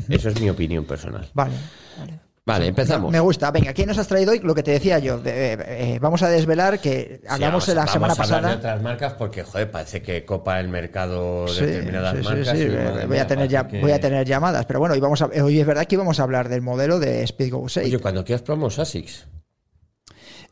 Eso 0.10 0.30
es 0.30 0.40
mi 0.42 0.50
opinión 0.50 0.86
personal. 0.86 1.30
vale, 1.34 1.54
vale. 2.00 2.20
Vale, 2.44 2.66
empezamos. 2.68 3.12
Me 3.12 3.20
gusta. 3.20 3.52
Venga, 3.52 3.72
¿quién 3.72 3.88
nos 3.88 4.00
has 4.00 4.08
traído 4.08 4.32
hoy? 4.32 4.40
Lo 4.40 4.56
que 4.56 4.64
te 4.64 4.72
decía 4.72 4.98
yo. 4.98 5.20
de- 5.20 5.54
eh, 5.54 5.58
eh, 5.96 6.00
vamos 6.02 6.24
a 6.24 6.28
desvelar 6.30 6.80
que 6.80 7.22
hablamos 7.30 7.66
Sí, 7.66 7.72
la 7.72 7.82
vamos- 7.82 7.92
semana 7.94 8.14
vamos 8.16 8.20
a 8.30 8.34
pasada. 8.34 8.50
de 8.50 8.56
otras 8.56 8.82
marcas 8.82 9.14
porque, 9.14 9.44
joder, 9.44 9.70
parece 9.70 10.02
que 10.02 10.26
copa 10.26 10.60
el 10.60 10.68
mercado 10.68 11.48
Sí, 11.48 11.64
determinadas 11.66 12.18
sí, 12.18 12.24
marcas. 12.24 12.58
y, 12.58 13.06
voy, 13.08 13.18
a 13.20 13.28
tener 13.28 13.48
ya, 13.48 13.60
parece 13.62 13.78
que- 13.78 13.82
voy 13.84 13.92
a 13.92 14.00
tener 14.00 14.26
llamadas, 14.26 14.66
pero 14.66 14.80
bueno, 14.80 14.94
hoy, 14.96 15.00
vamos 15.00 15.22
a, 15.22 15.28
hoy 15.28 15.60
es 15.60 15.68
verdad 15.68 15.86
que 15.86 15.94
íbamos 15.96 16.20
a 16.20 16.24
hablar 16.24 16.50
del 16.50 16.62
modelo 16.64 17.00
de 17.00 17.26
Speedgo 17.28 17.70
6. 17.70 17.86
Oye, 17.88 18.00
cuando 18.00 18.26
quieras 18.26 18.42
probamos 18.42 18.80
Asics. 18.80 19.28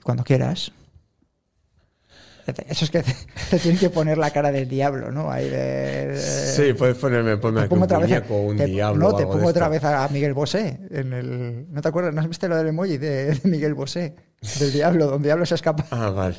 Cuando 0.04 0.24
quieras. 0.24 0.72
Eso 2.68 2.86
es 2.86 2.92
que 2.92 3.04
te, 3.04 3.14
te 3.50 3.60
tienes 3.60 3.80
que 3.80 3.90
poner 3.90 4.18
la 4.18 4.32
cara 4.32 4.52
del 4.52 4.68
diablo, 4.68 5.12
¿no? 5.12 5.32
Ahí 5.32 5.50
de, 5.50 6.18
Sí, 6.20 6.74
puedes 6.74 6.98
ponerme, 6.98 7.38
ponme 7.38 7.62
pongo 7.68 7.76
un 7.78 7.84
otra 7.84 8.00
vez, 8.00 8.24
un 8.30 8.58
te- 8.58 8.66
diablo. 8.66 9.10
no, 9.12 9.16
te 9.16 9.26
pongo 9.26 9.48
otra 9.48 9.70
vez 9.70 9.84
a 9.84 10.08
Miguel 10.10 10.34
Bosé 10.34 10.80
en 10.92 11.14
el, 11.14 11.66
¿no 11.72 11.82
te 11.82 11.88
acuerdas? 11.88 12.14
¿No 12.14 12.22
has 12.22 12.28
visto 12.28 12.48
lo 12.48 12.56
del 12.58 12.68
emoji 12.68 12.98
de, 12.98 13.34
de 13.36 13.50
Miguel 13.50 13.74
Bosé? 13.74 14.16
Del 14.60 14.72
diablo, 14.72 15.08
donde 15.08 15.28
diablo 15.28 15.46
se 15.46 15.56
escapa. 15.56 15.86
Ah, 15.92 16.10
vale. 16.12 16.38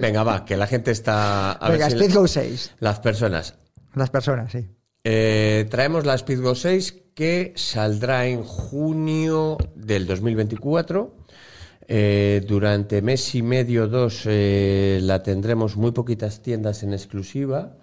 Venga, 0.00 0.22
va, 0.22 0.44
que 0.44 0.56
la 0.56 0.66
gente 0.66 0.90
está... 0.90 1.52
A 1.52 1.70
Venga, 1.70 1.86
ver 1.88 1.96
si 1.98 2.04
Speed 2.04 2.18
Go 2.18 2.26
6. 2.28 2.74
Las 2.80 3.00
personas. 3.00 3.54
Las 3.94 4.10
personas, 4.10 4.52
sí. 4.52 4.66
Eh, 5.04 5.66
traemos 5.70 6.04
la 6.06 6.14
Speed 6.14 6.40
Go 6.42 6.54
6 6.54 6.94
que 7.14 7.52
saldrá 7.56 8.26
en 8.26 8.42
junio 8.44 9.56
del 9.74 10.06
2024. 10.06 11.16
Eh, 11.94 12.40
durante 12.46 13.02
mes 13.02 13.34
y 13.34 13.42
medio, 13.42 13.86
dos, 13.86 14.22
eh, 14.24 14.98
la 15.02 15.22
tendremos 15.22 15.76
muy 15.76 15.92
poquitas 15.92 16.40
tiendas 16.40 16.82
en 16.82 16.94
exclusiva, 16.94 17.76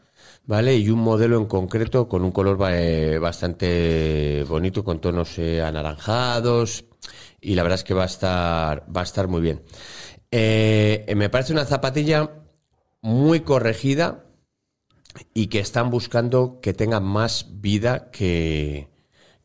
¿vale? 0.47 0.75
Y 0.77 0.89
un 0.89 0.97
modelo 0.97 1.37
en 1.37 1.45
concreto 1.45 2.07
con 2.07 2.23
un 2.23 2.31
color 2.31 2.57
eh, 2.71 3.19
bastante 3.19 4.43
bonito, 4.49 4.83
con 4.83 4.99
tonos 4.99 5.37
anaranjados, 5.37 6.85
y 7.39 7.53
la 7.53 7.61
verdad 7.61 7.77
es 7.77 7.83
que 7.83 7.93
va 7.93 8.01
a 8.01 8.07
estar, 8.07 8.83
va 8.89 9.01
a 9.01 9.03
estar 9.03 9.27
muy 9.27 9.41
bien. 9.41 9.61
Me 10.31 11.29
parece 11.29 11.53
una 11.53 11.65
zapatilla 11.65 12.31
muy 13.01 13.41
corregida, 13.41 14.25
y 15.35 15.47
que 15.47 15.59
están 15.59 15.91
buscando 15.91 16.59
que 16.61 16.73
tenga 16.73 16.99
más 16.99 17.45
vida 17.61 18.09
que, 18.11 18.88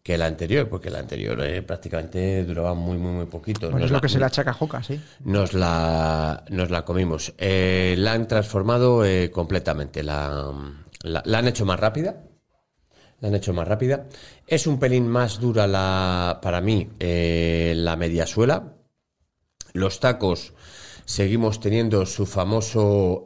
que 0.04 0.18
la 0.18 0.26
anterior, 0.26 0.68
porque 0.68 0.90
la 0.90 0.98
anterior 0.98 1.40
eh, 1.42 1.62
prácticamente 1.62 2.44
duraba 2.44 2.74
muy, 2.74 2.98
muy, 2.98 3.12
muy 3.12 3.24
poquito. 3.26 3.70
Bueno, 3.70 3.78
Nos 3.78 3.86
es 3.86 3.90
lo 3.90 3.96
la- 3.96 4.00
que 4.02 4.08
se 4.10 4.18
le 4.18 4.26
achaca 4.26 4.52
Joca, 4.52 4.82
sí. 4.82 5.00
nos 5.24 5.54
la, 5.54 6.44
nos 6.50 6.70
la 6.70 6.84
comimos. 6.84 7.32
Eh, 7.38 7.94
la 7.96 8.12
han 8.12 8.28
transformado 8.28 9.02
eh, 9.06 9.30
completamente. 9.30 10.02
La, 10.02 10.52
la- 11.02 11.22
la 11.24 11.38
han 11.38 11.48
hecho 11.48 11.64
más 11.64 11.80
rápida. 11.80 12.22
La 13.20 13.28
han 13.28 13.34
hecho 13.34 13.54
más 13.54 13.66
rápida. 13.66 14.06
Es 14.46 14.66
un 14.66 14.78
pelín 14.78 15.08
más 15.08 15.40
dura 15.40 15.66
la, 15.66 16.38
para 16.42 16.60
mí 16.60 16.90
la 17.00 17.96
mediasuela. 17.96 18.74
Los 19.72 20.00
tacos 20.00 20.52
seguimos 21.06 21.60
teniendo 21.60 22.04
su 22.04 22.26
famoso 22.26 23.24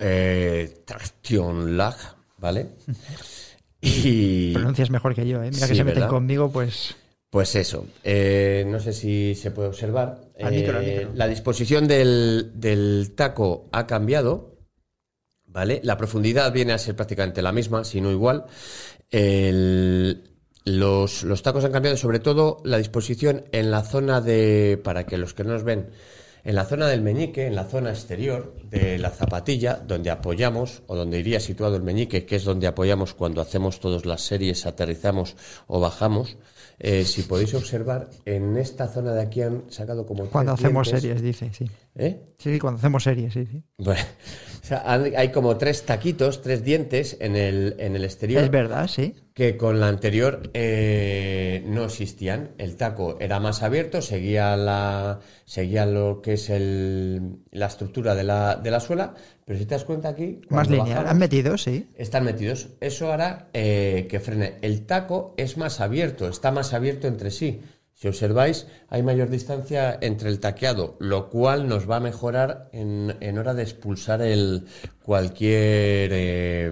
traction 0.85 1.77
lag, 1.77 1.97
¿vale? 2.39 2.77
Y 3.81 4.53
Pronuncias 4.55 4.91
mejor 4.91 5.15
que 5.15 5.27
yo, 5.27 5.43
¿eh? 5.43 5.51
Mira 5.53 5.69
que 5.69 5.75
se 5.75 5.85
meten 5.85 6.01
¿verdad? 6.01 6.09
conmigo, 6.09 6.51
pues... 6.51 6.97
pues 7.31 7.55
eso, 7.55 7.87
eh, 8.03 8.65
no 8.67 8.81
sé 8.81 8.93
si 8.93 9.35
se 9.35 9.51
puede 9.51 9.69
observar. 9.69 10.19
Al 10.43 10.53
micro, 10.55 10.79
al 10.79 10.85
Eh, 10.85 10.97
micro. 10.97 11.13
La 11.15 11.29
disposición 11.29 11.87
del, 11.87 12.53
del 12.55 13.13
taco 13.15 13.69
ha 13.73 13.87
cambiado, 13.87 14.57
¿vale? 15.47 15.81
La 15.85 15.97
profundidad 15.97 16.53
viene 16.53 16.73
a 16.73 16.79
ser 16.79 16.97
prácticamente 16.97 17.41
la 17.43 17.53
misma, 17.53 17.85
si 17.85 18.01
no 18.01 18.11
igual. 18.11 18.45
El- 19.11 20.25
los, 20.65 21.23
los 21.23 21.43
tacos 21.43 21.65
han 21.65 21.73
cambiado, 21.73 21.97
sobre 21.97 22.19
todo 22.19 22.59
la 22.65 22.77
disposición 22.77 23.45
en 23.53 23.71
la 23.71 23.83
zona 23.85 24.21
de, 24.21 24.79
para 24.83 25.07
que 25.07 25.17
los 25.17 25.33
que 25.33 25.45
no 25.45 25.53
nos 25.53 25.63
ven, 25.65 25.89
en 26.49 26.55
la 26.55 26.65
zona 26.65 26.87
del 26.87 27.03
meñique, 27.03 27.47
en 27.47 27.55
la 27.55 27.65
zona 27.65 27.91
exterior 27.91 28.55
de 28.71 28.97
la 28.97 29.11
zapatilla, 29.11 29.83
donde 29.87 30.11
apoyamos, 30.11 30.83
o 30.87 30.97
donde 30.97 31.19
iría 31.19 31.41
situado 31.41 31.77
el 31.77 31.83
meñique, 31.83 32.25
que 32.25 32.37
es 32.37 32.45
donde 32.45 32.67
apoyamos 32.67 33.13
cuando 33.13 33.43
hacemos 33.43 33.81
todas 33.81 34.07
las 34.07 34.23
series, 34.23 34.65
aterrizamos 34.65 35.37
o 35.67 35.79
bajamos. 35.79 36.39
Eh, 36.79 37.05
si 37.05 37.21
podéis 37.25 37.53
observar, 37.53 38.09
en 38.25 38.57
esta 38.57 38.89
zona 38.89 39.13
de 39.13 39.21
aquí 39.21 39.43
han 39.43 39.65
sacado 39.69 40.07
como. 40.07 40.25
Cuando 40.25 40.53
hacemos 40.53 40.87
dientes. 40.87 41.03
series, 41.03 41.23
dice, 41.23 41.51
sí. 41.53 41.71
¿Eh? 41.99 42.21
Sí, 42.39 42.53
sí, 42.53 42.59
cuando 42.61 42.79
hacemos 42.79 43.03
series, 43.03 43.33
sí, 43.35 43.45
sí. 43.47 43.63
Bueno, 43.79 44.01
o 44.63 44.65
sea, 44.67 44.83
han- 44.87 45.13
hay 45.17 45.31
como 45.33 45.57
tres 45.57 45.85
taquitos, 45.85 46.41
tres 46.43 46.63
dientes 46.63 47.17
en 47.21 47.35
el, 47.35 47.75
en 47.79 47.97
el 47.97 48.05
exterior 48.05 48.43
Es 48.45 48.51
verdad, 48.51 48.87
sí. 48.87 49.15
que 49.35 49.57
con 49.57 49.81
la 49.81 49.89
anterior 49.89 50.49
eh, 50.55 51.65
no 51.67 51.85
existían. 51.87 52.51
El 52.59 52.77
taco 52.77 53.17
era 53.19 53.41
más 53.41 53.63
abierto, 53.65 54.01
seguía 54.01 54.57
la 54.57 55.19
seguía 55.45 55.87
lo 55.87 56.23
que 56.23 56.35
es 56.35 56.51
el, 56.51 57.39
la 57.51 57.67
estructura 57.67 58.15
de 58.15 58.23
la, 58.23 58.55
de 58.57 58.71
la 58.71 58.79
suela, 58.79 59.15
pero 59.45 59.59
si 59.59 59.67
te 59.67 59.75
das 59.75 59.85
cuenta 59.85 60.11
aquí, 60.11 60.41
Más 60.51 60.71
lineal. 60.71 61.07
Han 61.09 61.19
metido, 61.19 61.59
sí. 61.59 61.89
están 61.97 62.25
metidos. 62.25 62.69
Eso 62.81 63.13
hará 63.13 63.49
eh, 63.55 64.07
que 64.09 64.21
frene. 64.21 64.55
El 64.63 64.87
taco 64.87 65.35
es 65.37 65.57
más 65.57 65.81
abierto, 65.81 66.29
está 66.29 66.53
más 66.53 66.73
abierto 66.75 67.09
entre 67.09 67.33
sí. 67.33 67.61
Si 68.01 68.07
observáis, 68.07 68.69
hay 68.91 69.03
mayor 69.03 69.29
distancia 69.29 69.99
entre 70.01 70.29
el 70.29 70.39
taqueado, 70.39 70.95
lo 71.01 71.29
cual 71.29 71.67
nos 71.67 71.91
va 71.91 71.97
a 71.97 72.01
mejorar 72.01 72.69
en, 72.73 73.17
en 73.19 73.39
hora 73.39 73.55
de 73.55 73.65
expulsar 73.65 74.23
el 74.23 74.67
cualquier 75.03 76.11
eh, 76.13 76.67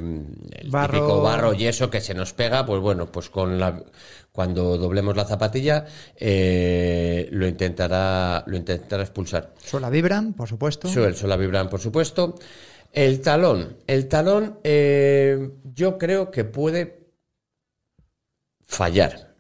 el 0.52 0.70
Barro. 0.70 0.92
típico 0.92 1.22
barro 1.22 1.52
y 1.52 1.66
eso 1.66 1.90
que 1.90 2.00
se 2.00 2.14
nos 2.14 2.32
pega. 2.32 2.64
Pues 2.64 2.80
bueno, 2.80 3.10
pues 3.10 3.28
con 3.28 3.58
la 3.58 3.82
cuando 4.30 4.78
doblemos 4.78 5.16
la 5.16 5.24
zapatilla 5.24 5.86
eh, 6.14 7.28
lo 7.32 7.48
intentará 7.48 8.44
lo 8.46 8.56
intentará 8.56 9.02
expulsar. 9.02 9.52
Suela 9.64 9.90
vibran, 9.90 10.32
por 10.32 10.48
supuesto. 10.48 10.86
Sí, 10.86 11.00
el 11.00 11.16
Sola 11.16 11.36
Vibran, 11.36 11.68
por 11.68 11.80
supuesto. 11.80 12.36
El 12.92 13.20
talón. 13.20 13.78
El 13.88 14.06
talón, 14.06 14.60
eh, 14.62 15.50
yo 15.74 15.98
creo 15.98 16.30
que 16.30 16.44
puede 16.44 17.08
fallar. 18.64 19.34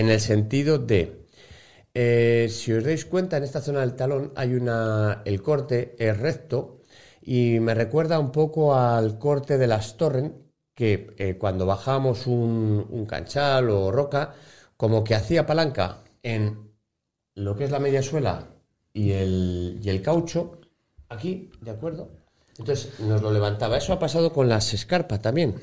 En 0.00 0.06
el 0.10 0.20
sentido 0.20 0.78
de. 0.90 1.00
eh, 1.94 2.48
si 2.58 2.68
os 2.76 2.84
dais 2.88 3.04
cuenta, 3.12 3.36
en 3.38 3.44
esta 3.48 3.60
zona 3.66 3.80
del 3.80 3.96
talón 4.00 4.24
hay 4.36 4.50
una. 4.54 5.22
El 5.24 5.38
corte 5.42 5.78
es 5.98 6.14
recto 6.28 6.56
y 7.22 7.60
me 7.60 7.74
recuerda 7.74 8.18
un 8.26 8.32
poco 8.40 8.60
al 8.76 9.18
corte 9.18 9.58
de 9.58 9.66
las 9.66 9.96
Torrent, 9.96 10.34
que 10.74 11.14
eh, 11.18 11.36
cuando 11.38 11.66
bajamos 11.66 12.26
un, 12.26 12.86
un 12.98 13.06
canchal 13.06 13.70
o 13.70 13.90
roca, 13.92 14.34
como 14.76 15.02
que 15.04 15.14
hacía 15.14 15.46
palanca 15.46 16.04
en 16.22 16.42
lo 17.34 17.56
que 17.56 17.64
es 17.64 17.70
la 17.70 17.80
media 17.80 18.02
suela 18.02 18.48
y 18.92 19.12
el, 19.12 19.80
y 19.82 19.88
el 19.90 20.02
caucho, 20.02 20.60
aquí, 21.08 21.50
¿de 21.62 21.70
acuerdo? 21.72 22.10
Entonces 22.58 23.00
nos 23.00 23.22
lo 23.22 23.32
levantaba. 23.32 23.78
Eso 23.78 23.92
ha 23.94 23.98
pasado 23.98 24.32
con 24.32 24.48
las 24.48 24.74
escarpas 24.74 25.20
también. 25.22 25.56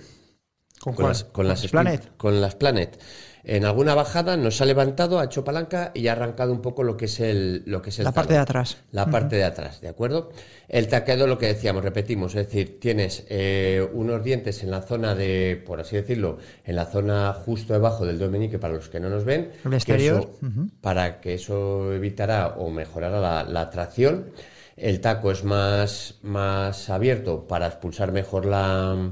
¿Con, 0.79 1.07
las, 1.07 1.23
con 1.23 1.47
las 1.47 1.65
Planet. 1.67 2.11
Con 2.17 2.41
las 2.41 2.55
Planet. 2.55 2.99
En 3.45 3.65
alguna 3.65 3.93
bajada 3.93 4.37
nos 4.37 4.61
ha 4.61 4.65
levantado, 4.65 5.19
ha 5.19 5.25
hecho 5.25 5.43
palanca 5.43 5.91
y 5.93 6.07
ha 6.07 6.13
arrancado 6.13 6.53
un 6.53 6.61
poco 6.61 6.81
lo 6.83 6.95
que 6.95 7.05
es 7.05 7.19
el, 7.19 7.63
lo 7.65 7.81
que 7.81 7.89
es 7.89 7.99
el 7.99 8.05
La 8.05 8.13
parte 8.13 8.33
de 8.33 8.39
atrás. 8.39 8.77
La 8.91 9.05
parte 9.07 9.35
de 9.35 9.43
atrás, 9.43 9.81
¿de 9.81 9.89
acuerdo? 9.89 10.31
El 10.69 10.87
taqueado, 10.87 11.27
lo 11.27 11.37
que 11.37 11.47
decíamos, 11.47 11.83
repetimos, 11.83 12.35
es 12.35 12.45
decir, 12.47 12.79
tienes 12.79 13.25
eh, 13.29 13.85
unos 13.91 14.23
dientes 14.23 14.63
en 14.63 14.71
la 14.71 14.81
zona 14.81 15.13
de, 15.13 15.61
por 15.65 15.81
así 15.81 15.97
decirlo, 15.97 16.37
en 16.63 16.77
la 16.77 16.85
zona 16.85 17.33
justo 17.33 17.73
debajo 17.73 18.05
del 18.05 18.17
dedo 18.17 18.31
meñique 18.31 18.59
para 18.59 18.75
los 18.75 18.87
que 18.87 19.01
no 19.01 19.09
nos 19.09 19.25
ven. 19.25 19.51
El 19.65 19.71
que 19.71 19.75
exterior, 19.75 20.19
eso-. 20.19 20.39
Para 20.79 21.19
que 21.19 21.33
eso 21.33 21.91
evitará 21.93 22.55
o 22.57 22.69
mejorará 22.69 23.19
la, 23.19 23.43
la 23.43 23.69
tracción. 23.69 24.31
El 24.77 25.01
taco 25.01 25.31
es 25.31 25.43
más, 25.43 26.15
más 26.21 26.89
abierto 26.89 27.45
para 27.45 27.67
expulsar 27.67 28.13
mejor 28.13 28.45
la, 28.45 29.11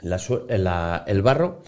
la 0.00 0.18
sue- 0.18 0.46
la- 0.58 1.04
el 1.06 1.20
barro. 1.22 1.62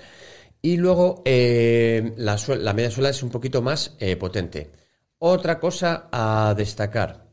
Y 0.61 0.77
luego 0.77 1.23
eh, 1.25 2.15
la, 2.17 2.37
media 2.75 2.91
suela 2.91 3.11
es 3.11 3.23
un 3.23 3.31
poquito 3.31 3.63
más 3.63 3.97
eh, 4.01 4.17
potente. 4.17 4.71
Otra 5.19 5.59
cosa 5.59 6.09
a 6.11 6.55
destacar, 6.57 7.27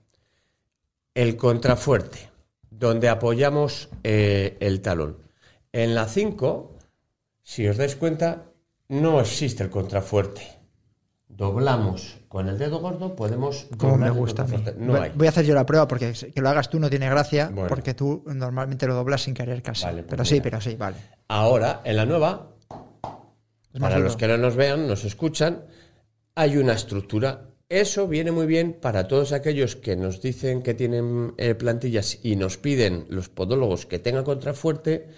el 1.14 1.36
contrafuerte, 1.38 2.30
donde 2.70 3.10
apoyamos 3.10 3.90
eh, 4.04 4.58
el 4.60 4.82
talón. 4.82 5.18
En 5.72 5.96
la 5.96 6.08
5, 6.08 6.78
si 7.42 7.68
os 7.68 7.78
dais 7.78 7.96
cuenta, 7.96 8.44
no 8.90 9.20
existe 9.20 9.64
el 9.64 9.70
contrafuerte. 9.70 10.42
Doblamos 11.28 12.18
con 12.30 12.48
el 12.48 12.58
dedo 12.58 12.80
gordo, 12.80 13.16
podemos... 13.16 13.68
Como 13.78 13.98
me 13.98 14.10
gusta 14.10 14.44
a 14.44 14.46
mí. 14.46 14.52
contrafuerte. 14.54 14.86
No 14.86 14.94
Voy- 14.94 15.02
hay. 15.02 15.12
Voy 15.16 15.28
a 15.28 15.30
hacer 15.32 15.46
yo 15.46 15.54
la 15.54 15.66
prueba 15.66 15.88
porque 15.88 16.14
que 16.14 16.42
lo 16.42 16.50
hagas 16.50 16.70
tú 16.70 16.80
no 16.80 16.90
tiene 16.90 17.10
gracia 17.10 17.50
Bueno. 17.52 17.68
porque 17.68 17.94
tú 17.94 18.24
normalmente 18.26 18.88
lo 18.88 18.94
doblas 18.96 19.24
sin 19.24 19.34
querer 19.34 19.62
casi. 19.62 19.84
Vale, 19.84 20.04
pues 20.04 20.10
pero 20.12 20.26
sí, 20.26 20.40
pero 20.42 20.62
sí, 20.62 20.76
vale. 20.76 20.98
Ahora, 21.28 21.82
en 21.84 21.98
la 21.98 22.06
nueva, 22.06 22.55
Es 23.76 23.82
para 23.82 24.00
los 24.00 24.16
que 24.16 24.26
no 24.26 24.38
nos 24.38 24.56
vean, 24.56 24.88
nos 24.88 25.04
escuchan, 25.04 25.66
hay 26.34 26.56
una 26.56 26.72
estructura. 26.72 27.50
Eso 27.68 28.08
viene 28.08 28.32
muy 28.32 28.46
bien 28.46 28.78
para 28.80 29.10
todos 29.10 29.34
aquellos 29.34 29.76
que 29.76 29.98
nos 29.98 30.22
dicen 30.22 30.62
que 30.64 30.74
tienen 30.74 31.34
eh, 31.38 31.56
plantillas 31.56 32.20
y 32.24 32.38
nos 32.38 32.58
piden 32.58 33.06
los 33.10 33.28
podólogos 33.28 33.86
que 33.86 34.00
tengan 34.00 34.24
contrafuerte. 34.24 35.10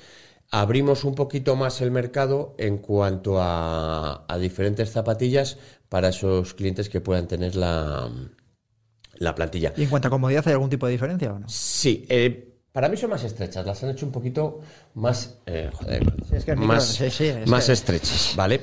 Abrimos 0.49 1.03
un 1.03 1.13
poquito 1.13 1.55
más 1.55 1.81
el 1.81 1.91
mercado 1.91 2.55
en 2.57 2.79
cuanto 2.79 3.39
a, 3.39 4.25
a 4.27 4.37
diferentes 4.39 4.91
zapatillas 4.91 5.59
para 5.87 6.09
esos 6.09 6.55
clientes 6.55 6.89
que 6.89 6.99
puedan 6.99 7.27
tener 7.27 7.55
la, 7.55 8.09
la 9.19 9.35
plantilla. 9.35 9.73
¿Y 9.77 9.83
en 9.83 9.89
cuanto 9.89 10.07
a 10.07 10.11
comodidad 10.11 10.43
hay 10.47 10.53
algún 10.53 10.71
tipo 10.71 10.87
de 10.87 10.93
diferencia 10.93 11.31
o 11.31 11.37
no? 11.39 11.47
Sí, 11.47 12.07
eh, 12.09 12.56
para 12.77 12.89
mí 12.89 12.95
son 12.97 13.09
más 13.09 13.23
estrechas, 13.23 13.65
las 13.65 13.83
han 13.83 13.89
hecho 13.89 14.05
un 14.05 14.11
poquito 14.11 14.59
más, 14.93 15.39
eh, 15.47 15.71
joder, 15.73 16.03
es 16.31 16.45
que 16.45 16.51
el 16.51 16.57
micro- 16.57 16.67
más, 16.75 16.83
sí, 16.85 17.09
sí, 17.09 17.25
es 17.25 17.47
más 17.49 17.65
que- 17.65 17.71
estrechas, 17.73 18.33
¿vale? 18.35 18.61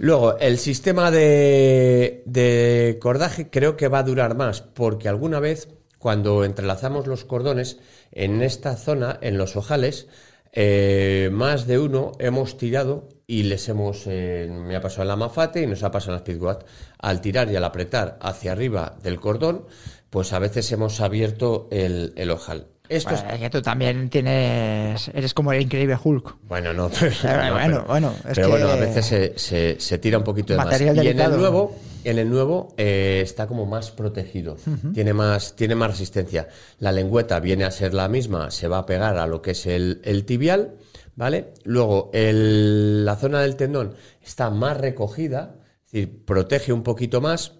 Luego, 0.00 0.36
el 0.38 0.58
sistema 0.58 1.10
de, 1.10 2.22
de 2.26 2.98
cordaje 3.00 3.48
creo 3.48 3.74
que 3.74 3.88
va 3.88 4.00
a 4.00 4.02
durar 4.02 4.36
más, 4.36 4.60
porque 4.60 5.08
alguna 5.08 5.40
vez 5.40 5.68
cuando 5.98 6.44
entrelazamos 6.44 7.06
los 7.06 7.24
cordones, 7.24 7.78
en 8.12 8.42
esta 8.42 8.76
zona, 8.76 9.18
en 9.22 9.38
los 9.38 9.56
ojales, 9.56 10.08
eh, 10.52 11.30
más 11.32 11.66
de 11.66 11.78
uno 11.78 12.12
hemos 12.18 12.58
tirado 12.58 13.08
y 13.26 13.44
les 13.44 13.66
hemos, 13.70 14.02
eh, 14.08 14.46
me 14.52 14.76
ha 14.76 14.82
pasado 14.82 15.02
en 15.04 15.08
la 15.08 15.16
Mafate 15.16 15.62
y 15.62 15.66
nos 15.66 15.82
ha 15.84 15.90
pasado 15.90 16.12
en 16.12 16.16
la 16.16 16.20
Speedwatt, 16.26 16.66
al 16.98 17.22
tirar 17.22 17.50
y 17.50 17.56
al 17.56 17.64
apretar 17.64 18.18
hacia 18.20 18.52
arriba 18.52 18.98
del 19.02 19.18
cordón, 19.20 19.64
pues 20.10 20.34
a 20.34 20.38
veces 20.38 20.70
hemos 20.70 21.00
abierto 21.00 21.66
el, 21.72 22.12
el 22.16 22.30
ojal. 22.30 22.66
Esto 22.88 23.14
es- 23.14 23.20
Bueno, 23.22 23.34
es 23.34 23.40
que 23.40 23.50
tú 23.50 23.62
también 23.62 24.10
tienes. 24.10 25.08
Eres 25.08 25.32
como 25.32 25.52
el 25.52 25.62
increíble 25.62 25.96
Hulk. 26.02 26.36
Bueno, 26.46 26.74
no, 26.74 26.90
Pero 27.22 27.42
no, 27.44 27.52
bueno, 27.52 27.66
pero- 27.66 27.84
bueno, 27.86 28.14
es 28.18 28.22
pero 28.34 28.46
que- 28.46 28.52
bueno, 28.52 28.68
a 28.68 28.76
veces 28.76 29.06
se, 29.06 29.38
se- 29.38 29.80
se 29.80 29.98
tira 29.98 30.18
un 30.18 30.24
poquito 30.24 30.52
de 30.52 30.58
más. 30.58 30.66
Y 30.80 31.08
en 31.08 31.18
el 31.20 31.30
nuevo, 31.38 31.76
en 32.04 32.18
el 32.18 32.28
nuevo 32.28 32.74
eh, 32.76 33.20
está 33.24 33.46
como 33.46 33.64
más 33.64 33.90
protegido, 33.90 34.56
tiene, 34.92 35.14
más, 35.14 35.56
tiene 35.56 35.74
más 35.74 35.92
resistencia. 35.92 36.48
La 36.78 36.92
lengüeta 36.92 37.40
viene 37.40 37.64
a 37.64 37.70
ser 37.70 37.94
la 37.94 38.08
misma, 38.08 38.50
se 38.50 38.68
va 38.68 38.78
a 38.78 38.86
pegar 38.86 39.16
a 39.16 39.26
lo 39.26 39.40
que 39.40 39.52
es 39.52 39.64
el, 39.64 40.02
el 40.04 40.26
tibial, 40.26 40.74
¿vale? 41.16 41.54
Luego, 41.64 42.10
el- 42.12 43.06
la 43.06 43.16
zona 43.16 43.40
del 43.40 43.56
tendón 43.56 43.94
está 44.22 44.50
más 44.50 44.76
recogida, 44.76 45.56
es 45.86 45.92
decir, 45.92 46.24
protege 46.26 46.74
un 46.74 46.82
poquito 46.82 47.22
más 47.22 47.54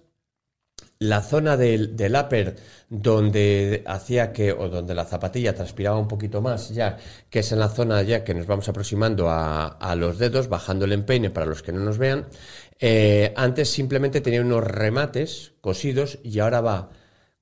la 1.09 1.21
zona 1.21 1.57
del, 1.57 1.95
upper 2.15 2.55
donde 2.89 3.83
hacía 3.85 4.31
que, 4.31 4.51
o 4.51 4.69
donde 4.69 4.93
la 4.93 5.05
zapatilla 5.05 5.55
transpiraba 5.55 5.97
un 5.97 6.07
poquito 6.07 6.41
más 6.41 6.69
ya, 6.69 6.97
que 7.29 7.39
es 7.39 7.51
en 7.51 7.59
la 7.59 7.69
zona 7.69 8.01
ya 8.03 8.23
que 8.23 8.33
nos 8.33 8.47
vamos 8.47 8.69
aproximando 8.69 9.27
a, 9.29 9.95
los 9.97 10.19
dedos, 10.19 10.49
bajando 10.49 10.85
el 10.85 10.93
empeine 10.93 11.29
para 11.29 11.45
los 11.45 11.63
que 11.63 11.71
no 11.71 11.79
nos 11.79 11.97
vean, 11.97 12.27
eh, 12.79 13.33
antes 13.35 13.69
simplemente 13.69 14.21
tenía 14.21 14.41
unos 14.41 14.63
remates 14.63 15.53
cosidos 15.61 16.19
y 16.23 16.39
ahora 16.39 16.61
va 16.61 16.89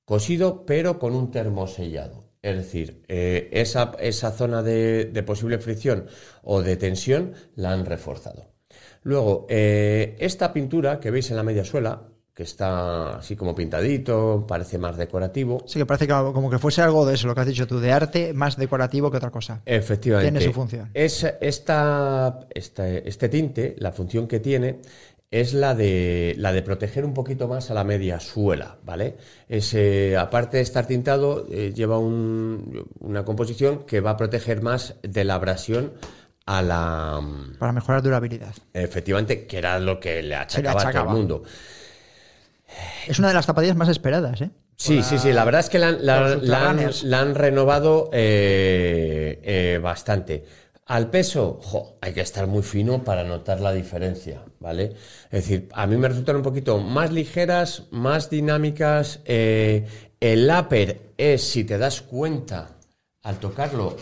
cosido 0.04 0.64
pero 0.66 0.98
con 0.98 1.14
un 1.14 1.30
termosellado. 1.30 2.24
Es 2.42 2.56
decir, 2.56 3.02
eh, 3.08 3.48
esa, 3.52 3.92
esa 4.00 4.30
zona 4.30 4.62
de, 4.62 5.06
de 5.06 5.22
posible 5.22 5.58
fricción 5.58 6.06
o 6.42 6.62
de 6.62 6.76
tensión 6.76 7.32
la 7.56 7.72
han 7.72 7.86
reforzado. 7.86 8.54
Luego, 9.04 9.46
eh, 9.50 10.16
esta 10.18 10.52
pintura 10.52 10.98
que 10.98 11.10
veis 11.10 11.30
en 11.30 11.36
la 11.36 11.42
media 11.42 11.64
suela, 11.64 12.08
que 12.34 12.42
está 12.42 13.18
así 13.18 13.36
como 13.36 13.54
pintadito, 13.54 14.44
parece 14.48 14.76
más 14.76 14.96
decorativo. 14.96 15.62
Sí, 15.66 15.78
que 15.78 15.86
parece 15.86 16.08
como 16.08 16.50
que 16.50 16.58
fuese 16.58 16.82
algo 16.82 17.06
de 17.06 17.14
eso, 17.14 17.28
lo 17.28 17.34
que 17.34 17.42
has 17.42 17.46
dicho 17.46 17.66
tú, 17.68 17.78
de 17.78 17.92
arte 17.92 18.32
más 18.34 18.56
decorativo 18.56 19.10
que 19.10 19.18
otra 19.18 19.30
cosa. 19.30 19.62
Efectivamente. 19.64 20.32
Tiene 20.32 20.44
su 20.44 20.52
función. 20.52 20.90
Es, 20.94 21.24
esta, 21.40 22.40
esta- 22.52 22.88
este 22.88 23.28
tinte, 23.28 23.76
la 23.78 23.92
función 23.92 24.26
que 24.26 24.40
tiene 24.40 24.80
es 25.30 25.54
la 25.54 25.74
de, 25.76 26.34
la 26.38 26.52
de 26.52 26.62
proteger 26.62 27.04
un 27.04 27.14
poquito 27.14 27.46
más 27.46 27.70
a 27.70 27.74
la 27.74 27.84
media 27.84 28.18
suela, 28.20 28.78
¿vale? 28.84 29.16
Es, 29.48 29.72
eh, 29.74 30.16
aparte 30.16 30.56
de 30.56 30.62
estar 30.64 30.86
tintado, 30.86 31.46
eh, 31.50 31.72
lleva 31.74 31.98
un- 31.98 32.84
una 33.00 33.24
composición 33.24 33.84
que 33.86 34.00
va 34.00 34.10
a 34.10 34.16
proteger 34.16 34.60
más 34.60 34.96
de 35.02 35.24
la 35.24 35.34
abrasión 35.34 35.92
a 36.46 36.62
la... 36.62 37.20
Para 37.60 37.72
mejorar 37.72 38.02
durabilidad. 38.02 38.54
Efectivamente, 38.72 39.46
que 39.46 39.58
era 39.58 39.78
lo 39.78 39.98
que 40.00 40.22
le 40.22 40.34
achacaba, 40.34 40.70
a 40.70 40.72
todo 40.74 40.88
achacaba. 40.88 41.10
el 41.12 41.16
mundo. 41.16 41.42
Es 43.06 43.18
una 43.18 43.28
de 43.28 43.34
las 43.34 43.46
zapatillas 43.46 43.76
más 43.76 43.88
esperadas, 43.88 44.40
¿eh? 44.40 44.50
Sí, 44.76 45.02
sí, 45.02 45.18
sí, 45.18 45.32
la 45.32 45.44
verdad 45.44 45.60
es 45.60 45.68
que 45.70 45.78
la, 45.78 45.88
han- 45.88 45.98
la- 46.06 46.20
la 47.04 47.24
renovado 47.34 48.10
eh, 48.12 49.40
eh, 49.42 49.78
bastante. 49.82 50.44
Al 50.86 51.08
peso, 51.10 51.60
jo, 51.62 51.96
hay 52.02 52.12
que 52.12 52.20
estar 52.20 52.46
muy 52.46 52.62
fino 52.62 53.02
para 53.04 53.24
notar 53.24 53.60
la 53.60 53.72
diferencia, 53.72 54.42
¿vale? 54.60 54.92
Es 55.30 55.30
decir, 55.48 55.68
a 55.72 55.86
mí 55.86 55.96
me 55.96 56.08
resultan 56.08 56.36
un 56.36 56.42
poquito 56.42 56.78
más 56.78 57.10
ligeras, 57.12 57.84
más 57.90 58.28
dinámicas. 58.28 59.20
eh, 59.24 59.86
el 60.20 60.50
upper 60.50 61.00
es, 61.16 61.42
si 61.42 61.64
te 61.64 61.78
das 61.78 62.02
cuenta, 62.02 62.70
al 63.22 63.36
tocarlo, 63.38 63.96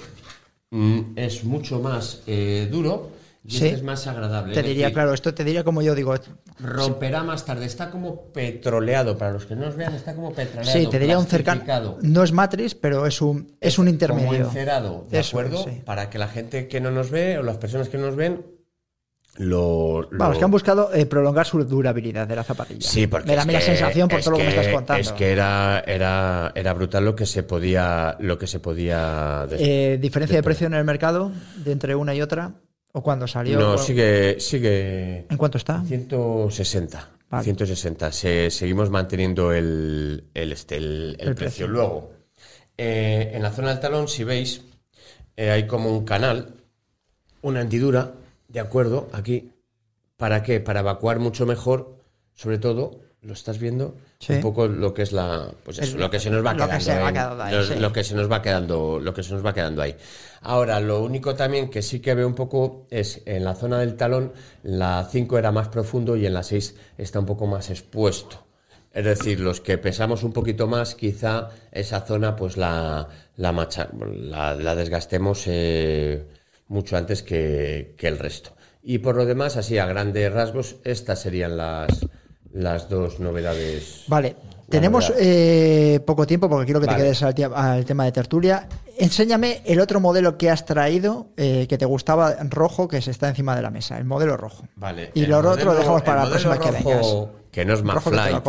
mm, 0.71 1.01
es 1.17 1.45
mucho 1.45 1.79
más 1.81 2.23
duro 2.71 3.11
y 3.45 3.51
Sí. 3.51 3.57
este 3.65 3.77
es 3.79 3.83
más 3.83 4.07
agradable. 4.07 4.55
Te 4.55 4.63
diría, 4.63 4.87
decir, 4.87 4.95
claro, 4.95 5.13
esto 5.15 5.35
te 5.35 5.43
diría 5.45 5.65
como 5.65 5.83
yo 5.83 5.95
digo. 5.95 6.15
Romperá 6.61 7.23
más 7.25 7.45
tarde. 7.45 7.67
Está 7.67 7.91
como 7.91 8.33
petroleado. 8.33 9.19
Para 9.19 9.33
los 9.33 9.47
que 9.47 9.57
no 9.57 9.67
os 9.67 9.75
vean, 9.77 9.95
está 9.95 10.15
como 10.15 10.33
petroleado. 10.33 10.79
Sí, 10.79 10.87
te 10.89 10.99
diría 10.99 11.19
un 11.19 11.27
cercano. 11.27 11.99
No 12.03 12.23
es 12.23 12.31
matriz, 12.33 12.75
pero 12.75 13.05
es 13.07 13.21
un, 13.21 13.57
es 13.61 13.79
un 13.79 13.87
Como 13.87 13.93
intermedio. 13.95 14.45
encerado, 14.47 15.07
¿de 15.11 15.19
Eso 15.21 15.39
acuerdo? 15.41 15.65
sí. 15.65 15.83
Para 15.85 16.09
que 16.09 16.19
la 16.19 16.29
gente 16.29 16.69
que 16.69 16.81
no 16.81 16.91
nos 16.93 17.11
ve 17.11 17.39
o 17.39 17.43
las 17.43 17.57
personas 17.59 17.89
que 17.89 17.99
no 17.99 18.07
nos 18.07 18.17
ven 18.17 18.47
lo. 19.39 20.09
Vamos, 20.13 20.35
lo- 20.35 20.39
que 20.39 20.45
han 20.45 20.51
buscado 20.51 20.93
eh, 20.95 21.07
prolongar 21.07 21.47
su 21.47 21.63
durabilidad 21.65 22.29
de 22.29 22.37
la 22.37 22.45
zapatilla. 22.45 22.87
Sí, 22.87 23.07
porque 23.07 23.29
Me 23.29 23.35
da 23.35 23.41
es 23.41 23.45
a 23.45 23.47
mí 23.47 23.53
la 23.55 23.59
que- 23.61 23.65
sensación 23.65 24.09
por 24.09 24.21
todo 24.21 24.33
lo 24.33 24.37
que 24.37 24.43
me 24.45 24.51
estás 24.51 24.69
contando. 24.69 25.01
Es 25.01 25.13
que 25.13 25.33
era, 25.33 25.83
era, 25.87 26.53
era 26.55 26.75
brutal 26.75 27.05
lo 27.05 27.17
que 27.17 27.25
se 27.27 27.43
podía, 27.43 28.17
lo 28.21 28.39
que 28.39 28.47
se 28.47 28.61
podía. 28.61 29.47
Eh, 29.51 29.99
diferencia 30.01 30.37
de 30.37 30.43
precio 30.43 30.67
en 30.67 30.75
el 30.75 30.85
mercado 30.85 31.33
de 31.57 31.73
entre 31.73 31.95
una 31.95 32.15
y 32.15 32.21
otra. 32.21 32.53
¿O 32.93 33.03
cuando 33.03 33.27
salió? 33.27 33.59
no, 33.59 33.79
sigue, 33.79 34.39
sigue. 34.39 35.27
¿En 35.31 35.37
cuánto 35.37 35.59
está? 35.59 35.83
160. 35.83 37.11
Vale. 37.31 37.45
160. 37.45 38.13
Se- 38.13 38.51
seguimos 38.51 38.91
manteniendo 38.91 39.53
el, 39.53 40.25
el, 40.35 40.53
este, 40.53 40.77
el- 40.77 41.17
el 41.19 41.29
El 41.29 41.35
precio. 41.35 41.67
precio. 41.67 41.69
Luego, 41.69 42.11
eh, 42.77 43.31
en 43.35 43.43
la 43.43 43.51
zona 43.51 43.71
del 43.71 43.81
talón, 43.81 44.09
si 44.09 44.25
veis, 44.25 44.63
eh, 45.37 45.51
hay 45.51 45.67
como 45.67 45.91
un 45.97 46.05
canal, 46.05 46.55
una 47.41 47.63
hendidura, 47.63 48.13
¿de 48.49 48.61
acuerdo? 48.61 49.09
Aquí. 49.13 49.51
¿Para 50.19 50.43
qué? 50.43 50.61
Para 50.61 50.81
evacuar 50.81 51.19
mucho 51.19 51.47
mejor, 51.47 51.97
sobre 52.35 52.59
todo, 52.59 53.01
¿lo 53.23 53.33
estás 53.33 53.59
viendo? 53.59 53.97
Sí. 54.25 54.35
Un 54.35 54.41
poco 54.41 54.69
lo 54.69 54.95
que 54.95 55.03
es 55.03 55.11
la. 55.11 55.53
Pues 55.65 55.81
eso, 55.81 55.99
lo 55.99 56.09
que 56.09 56.21
se 56.21 56.31
nos 56.31 56.47
va 56.47 56.55
lo 56.55 56.69
que 56.69 56.79
quedando. 56.79 57.37
va 57.37 57.47
ahí, 57.47 57.55
lo, 57.57 57.65
sí. 57.65 57.75
lo 57.75 57.93
que 57.93 58.05
se 58.05 58.15
nos 58.15 58.31
va 58.31 58.41
quedando, 58.41 59.01
lo 59.01 59.13
que 59.13 59.25
se 59.25 59.33
nos 59.35 59.45
va 59.45 59.53
quedando 59.53 59.83
ahí. 59.83 59.97
Ahora, 60.43 60.79
lo 60.79 61.03
único 61.03 61.35
también 61.35 61.69
que 61.69 61.83
sí 61.83 61.99
que 61.99 62.15
veo 62.15 62.29
un 62.29 62.37
poco 62.37 62.87
es 62.91 63.23
en 63.27 63.43
la 63.43 63.57
zona 63.57 63.81
del 63.81 63.97
talón, 63.97 64.33
la 64.63 65.09
5 65.11 65.39
era 65.39 65.51
más 65.51 65.67
profundo 65.71 66.15
y 66.15 66.25
en 66.25 66.35
la 66.35 66.45
6 66.45 66.77
está 66.99 67.19
un 67.19 67.27
poco 67.27 67.49
más 67.49 67.69
expuesto. 67.71 68.47
Es 68.93 69.05
decir, 69.05 69.41
los 69.41 69.61
que 69.61 69.77
pesamos 69.79 70.23
un 70.23 70.33
poquito 70.33 70.69
más, 70.69 70.95
quizá 70.95 71.49
esa 71.73 72.03
zona 72.03 72.37
pues 72.37 72.57
la, 72.57 73.09
la, 73.37 73.51
macha- 73.51 73.89
la, 73.93 74.55
la 74.55 74.77
desgastemos 74.77 75.43
eh, 75.47 76.29
mucho 76.69 76.97
antes 76.97 77.25
que, 77.25 77.97
que 77.99 78.07
el 78.07 78.21
resto. 78.21 78.55
Y 78.85 78.99
por 78.99 79.17
lo 79.17 79.27
demás, 79.27 79.57
así 79.57 79.79
a 79.79 79.87
grandes 79.87 80.33
rasgos, 80.33 80.77
estas 80.85 81.21
serían 81.21 81.57
las, 81.57 82.07
las 82.53 82.89
dos 82.89 83.21
novedades. 83.21 84.05
Vale, 84.09 84.37
tenemos 84.69 85.13
eh, 85.19 86.01
poco 86.07 86.27
tiempo 86.27 86.49
porque 86.49 86.65
quiero 86.65 86.81
que 86.81 86.87
Vale. 86.87 86.99
te 86.99 87.05
quedes 87.05 87.23
al, 87.23 87.85
tema 87.85 88.05
de 88.05 88.13
tertulia. 88.13 88.69
Enséñame 88.99 89.63
el 89.65 89.81
otro 89.81 90.01
modelo 90.01 90.39
que 90.39 90.51
has 90.51 90.65
traído 90.65 91.29
eh, 91.37 91.67
que 91.69 91.79
te 91.79 91.85
gustaba 91.85 92.35
rojo 92.49 92.89
que 92.89 93.03
se 93.03 93.11
está 93.11 93.29
encima 93.29 93.55
de 93.57 93.63
la 93.63 93.71
mesa, 93.71 93.99
el 93.99 94.05
modelo 94.05 94.37
rojo. 94.37 94.65
Vale. 94.77 95.11
Y 95.15 95.27
lo 95.27 95.39
otro 95.39 95.51
modelo- 95.51 95.73
lo 95.73 95.79
dejamos 95.79 96.03
para 96.03 96.25
la 96.25 96.31
próxima 96.31 96.59
que 96.59 96.71
vengas. 96.71 97.07
Que 97.51 97.67
no 97.67 97.75
es 97.75 97.83
McFly. 97.83 98.43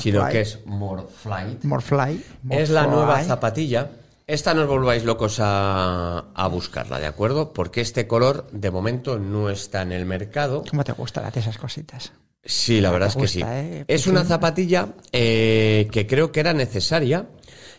sino 0.00 0.28
que 0.28 0.40
es 0.42 0.58
More 0.66 1.04
Flight. 1.22 1.64
Morfly. 1.64 2.22
Es 2.50 2.68
la 2.68 2.86
nueva 2.86 3.22
zapatilla. 3.24 3.90
Esta 4.26 4.54
no 4.54 4.62
os 4.62 4.68
volváis 4.68 5.02
locos 5.04 5.38
a, 5.40 6.26
a 6.34 6.46
buscarla, 6.46 7.00
¿de 7.00 7.06
acuerdo? 7.06 7.52
Porque 7.52 7.80
este 7.80 8.06
color 8.06 8.46
de 8.52 8.70
momento 8.70 9.18
no 9.18 9.50
está 9.50 9.82
en 9.82 9.90
el 9.90 10.04
mercado. 10.06 10.62
¿Cómo 10.70 10.84
te 10.84 10.92
gustan 10.92 11.24
esas 11.34 11.58
cositas? 11.58 12.12
Sí, 12.44 12.80
la 12.80 12.90
verdad 12.90 13.08
es 13.10 13.16
que 13.16 13.28
sí. 13.28 13.42
¿eh? 13.46 13.84
Es 13.86 14.02
Pichín. 14.02 14.12
una 14.12 14.24
zapatilla 14.24 14.94
eh, 15.12 15.88
que 15.92 16.06
creo 16.06 16.32
que 16.32 16.40
era 16.40 16.52
necesaria 16.54 17.28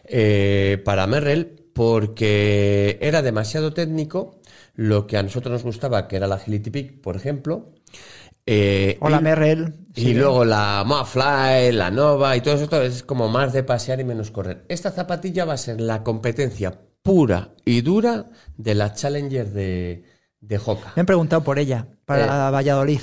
eh, 0.06 0.82
para 0.86 1.08
Merrell 1.08 1.65
porque 1.74 2.97
era 3.02 3.21
demasiado 3.21 3.74
técnico 3.74 4.39
lo 4.76 5.08
que 5.08 5.17
a 5.17 5.24
nosotros 5.24 5.52
nos 5.54 5.63
gustaba, 5.63 6.08
que 6.08 6.15
era 6.17 6.28
la 6.28 6.36
Agility 6.36 6.69
Peak, 6.69 7.02
por 7.02 7.15
ejemplo. 7.15 7.74
Hola, 9.00 9.17
y- 9.19 9.24
Merrell. 9.24 9.76
y 9.95 10.02
Sí. 10.02 10.13
luego 10.13 10.43
la 10.45 10.84
Fly, 11.06 11.71
la 11.71 11.89
Nova 11.91 12.36
y 12.36 12.41
todo 12.41 12.56
eso 12.56 12.82
es 12.82 13.04
como 13.04 13.30
más 13.30 13.54
de 13.54 13.63
pasear 13.63 14.00
y 14.00 14.04
menos 14.04 14.32
correr. 14.32 14.65
Esta 14.67 14.91
zapatilla 14.91 15.45
va 15.45 15.54
a 15.54 15.58
ser 15.58 15.80
la 15.80 16.04
competencia 16.04 16.78
pura 17.02 17.52
y 17.65 17.82
dura 17.82 18.26
de 18.58 18.76
la 18.76 18.93
Challenger 18.93 19.50
de, 19.52 20.04
de 20.39 20.58
Hoka. 20.63 20.93
Me 20.95 21.02
han 21.02 21.06
preguntado 21.06 21.43
por 21.43 21.58
ella, 21.60 21.88
para. 22.06 22.50
Valladolid. 22.52 23.00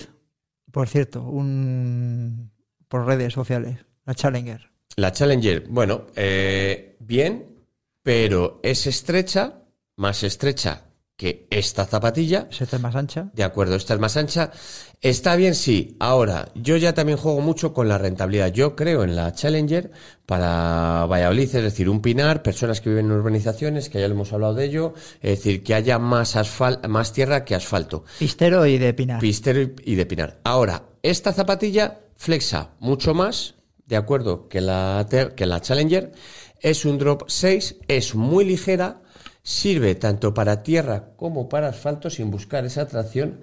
Por 0.79 0.87
cierto, 0.87 1.23
un 1.23 2.53
por 2.87 3.05
redes 3.05 3.33
sociales, 3.33 3.81
la 4.05 4.15
Challenger. 4.15 4.71
La 4.95 5.11
Challenger, 5.11 5.67
bueno, 5.69 6.07
eh, 6.15 6.95
bien, 7.01 7.65
pero 8.01 8.61
es 8.63 8.87
estrecha, 8.87 9.65
más 9.97 10.23
estrecha 10.23 10.85
que 11.19 11.49
esta 11.51 11.85
zapatilla. 11.85 12.47
¿Es 12.49 12.61
esta 12.61 12.79
más 12.79 12.95
ancha? 12.95 13.29
De 13.35 13.43
acuerdo, 13.43 13.75
esta 13.75 13.93
es 13.93 13.99
más 14.01 14.17
ancha. 14.17 14.53
Está 15.01 15.35
bien, 15.35 15.57
sí. 15.57 15.97
Ahora, 15.99 16.49
yo 16.55 16.77
ya 16.77 16.95
también 16.95 17.19
juego 17.19 17.41
mucho 17.41 17.75
con 17.75 17.89
la 17.89 17.99
rentabilidad. 17.99 18.53
Yo 18.53 18.77
creo 18.77 19.03
en 19.03 19.17
la 19.17 19.33
Challenger 19.33 19.91
para 20.27 21.07
Valladolid, 21.07 21.43
es 21.57 21.63
decir, 21.63 21.89
un 21.89 22.01
pinar, 22.01 22.43
personas 22.45 22.81
que 22.81 22.91
viven 22.91 23.07
en 23.07 23.13
urbanizaciones, 23.13 23.89
que 23.89 24.01
ya 24.01 24.07
lo 24.07 24.15
hemos 24.15 24.33
hablado 24.33 24.55
de 24.55 24.67
ello, 24.67 24.95
es 25.21 25.39
decir, 25.39 25.65
que 25.65 25.75
haya 25.75 25.99
más, 25.99 26.37
asfal 26.37 26.81
más 26.89 27.13
tierra 27.13 27.45
que 27.45 27.57
asfalto. 27.57 28.05
Pistero 28.21 28.65
y 28.65 28.79
de 28.79 28.95
Pinar. 28.95 29.21
Pistero 29.21 29.61
y- 29.85 29.95
de 29.97 30.07
pinar. 30.07 30.39
Ahora, 30.45 30.85
esta 31.03 31.33
zapatilla 31.33 31.99
flexa 32.15 32.71
mucho 32.79 33.13
más, 33.13 33.57
de 33.87 33.97
acuerdo, 33.97 34.49
que 34.49 34.61
la, 34.61 35.05
que 35.35 35.47
la 35.47 35.61
Challenger. 35.61 36.13
Es 36.61 36.85
un 36.85 36.99
drop 36.99 37.23
6, 37.29 37.77
es 37.89 38.15
muy 38.15 38.45
ligera, 38.45 39.01
sirve 39.49 39.95
tanto 39.95 40.35
para 40.35 40.63
tierra 40.63 41.15
como 41.17 41.49
para 41.49 41.69
asfalto 41.69 42.11
sin 42.11 42.31
buscar 42.31 42.67
esa 42.67 42.87
tracción 42.87 43.41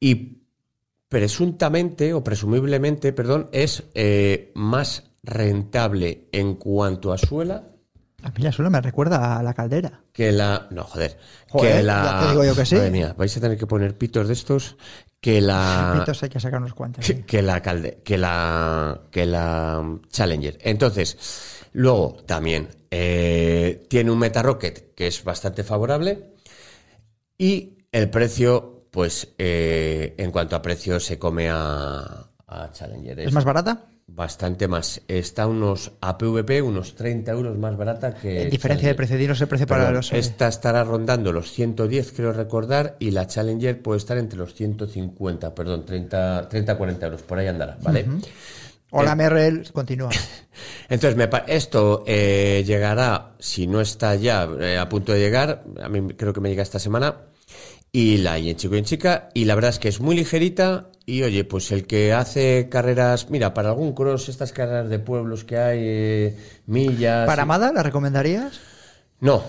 y 0.00 0.42
presuntamente 1.08 2.12
o 2.12 2.24
presumiblemente, 2.24 3.12
perdón, 3.12 3.48
es 3.52 3.84
eh, 3.94 4.50
más 4.56 5.12
rentable 5.22 6.28
en 6.32 6.56
cuanto 6.56 7.12
a 7.12 7.18
suela 7.18 7.68
A 8.24 8.30
mí 8.30 8.42
la 8.42 8.50
suela 8.50 8.68
me 8.68 8.80
recuerda 8.80 9.38
a 9.38 9.44
la 9.44 9.54
caldera. 9.54 10.02
que 10.12 10.32
la. 10.32 10.66
No, 10.72 10.82
joder. 10.82 11.16
Joder, 11.50 11.76
que 11.76 11.82
la. 11.84 12.02
ya 12.02 12.20
te 12.24 12.30
digo 12.32 12.44
yo 12.44 12.56
que 12.56 12.66
sí. 12.66 12.74
Madre 12.74 12.90
mía, 12.90 13.14
vais 13.16 13.36
a 13.36 13.40
tener 13.40 13.56
que 13.56 13.68
poner 13.68 13.96
pitos 13.96 14.26
de 14.26 14.32
estos. 14.32 14.76
Que 15.22 15.40
la. 15.40 16.04
Hay 16.04 16.28
que 16.28 16.40
sacar 16.40 16.58
unos 16.58 16.74
cuantos. 16.74 17.06
que, 17.06 17.24
que 17.24 17.42
la 17.42 17.62
calde, 17.62 18.00
que 18.04 18.18
la 18.18 19.02
que 19.12 19.24
la 19.24 20.00
Challenger. 20.08 20.58
Entonces, 20.60 21.68
luego 21.74 22.16
también 22.26 22.68
eh, 22.90 23.86
tiene 23.88 24.10
un 24.10 24.18
Meta 24.18 24.42
Rocket 24.42 24.96
que 24.96 25.06
es 25.06 25.22
bastante 25.22 25.62
favorable 25.62 26.34
y 27.38 27.78
el 27.92 28.10
precio, 28.10 28.88
pues 28.90 29.32
eh, 29.38 30.16
en 30.18 30.32
cuanto 30.32 30.56
a 30.56 30.62
precio 30.62 30.98
se 30.98 31.20
come 31.20 31.48
a, 31.48 32.28
a 32.48 32.72
Challenger. 32.72 33.20
¿Es 33.20 33.32
más 33.32 33.44
barata? 33.44 33.86
Bastante 34.14 34.68
más. 34.68 35.00
Está 35.08 35.46
unos 35.46 35.92
APVP, 36.02 36.60
unos 36.60 36.94
30 36.94 37.32
euros 37.32 37.56
más 37.56 37.78
barata 37.78 38.14
que. 38.14 38.42
En 38.42 38.50
diferencia 38.50 38.88
de 38.88 38.94
precio, 38.94 39.16
dinos 39.16 39.40
el 39.40 39.48
precio 39.48 39.66
para 39.66 39.90
los... 39.90 40.12
Esta 40.12 40.48
estará 40.48 40.84
rondando 40.84 41.32
los 41.32 41.50
110, 41.52 42.12
creo 42.12 42.32
recordar, 42.34 42.96
y 42.98 43.10
la 43.10 43.26
Challenger 43.26 43.80
puede 43.80 43.98
estar 43.98 44.18
entre 44.18 44.38
los 44.38 44.54
150, 44.54 45.54
perdón, 45.54 45.86
30, 45.86 46.46
30 46.46 46.76
40 46.76 47.06
euros, 47.06 47.22
por 47.22 47.38
ahí 47.38 47.46
andará, 47.46 47.78
¿vale? 47.80 48.04
Hola, 48.90 49.16
MRL, 49.16 49.72
continúa. 49.72 50.10
Entonces, 50.90 51.16
me 51.16 51.30
esto 51.46 52.04
eh, 52.06 52.62
llegará, 52.66 53.32
si 53.38 53.66
no 53.66 53.80
está 53.80 54.14
ya 54.16 54.46
eh, 54.60 54.76
a 54.76 54.90
punto 54.90 55.12
de 55.12 55.20
llegar, 55.20 55.64
a 55.82 55.88
mí 55.88 56.08
creo 56.18 56.34
que 56.34 56.40
me 56.42 56.50
llega 56.50 56.62
esta 56.62 56.78
semana, 56.78 57.16
y 57.92 58.16
la 58.16 58.32
hay 58.32 58.48
en 58.48 58.56
chico 58.56 58.74
y 58.74 58.78
en 58.78 58.84
chica, 58.84 59.28
y 59.34 59.44
la 59.44 59.54
verdad 59.54 59.68
es 59.68 59.78
que 59.78 59.88
es 59.88 60.00
muy 60.00 60.16
ligerita, 60.16 60.88
y 61.04 61.22
oye, 61.22 61.44
pues 61.44 61.70
el 61.72 61.86
que 61.86 62.14
hace 62.14 62.68
carreras, 62.70 63.28
mira, 63.28 63.52
para 63.52 63.68
algún 63.68 63.92
cross, 63.92 64.30
estas 64.30 64.52
carreras 64.52 64.88
de 64.88 64.98
pueblos 64.98 65.44
que 65.44 65.58
hay, 65.58 65.80
eh, 65.82 66.36
millas... 66.66 67.26
¿Para 67.26 67.42
Amada 67.42 67.70
la 67.70 67.82
recomendarías? 67.82 68.60
No. 69.20 69.42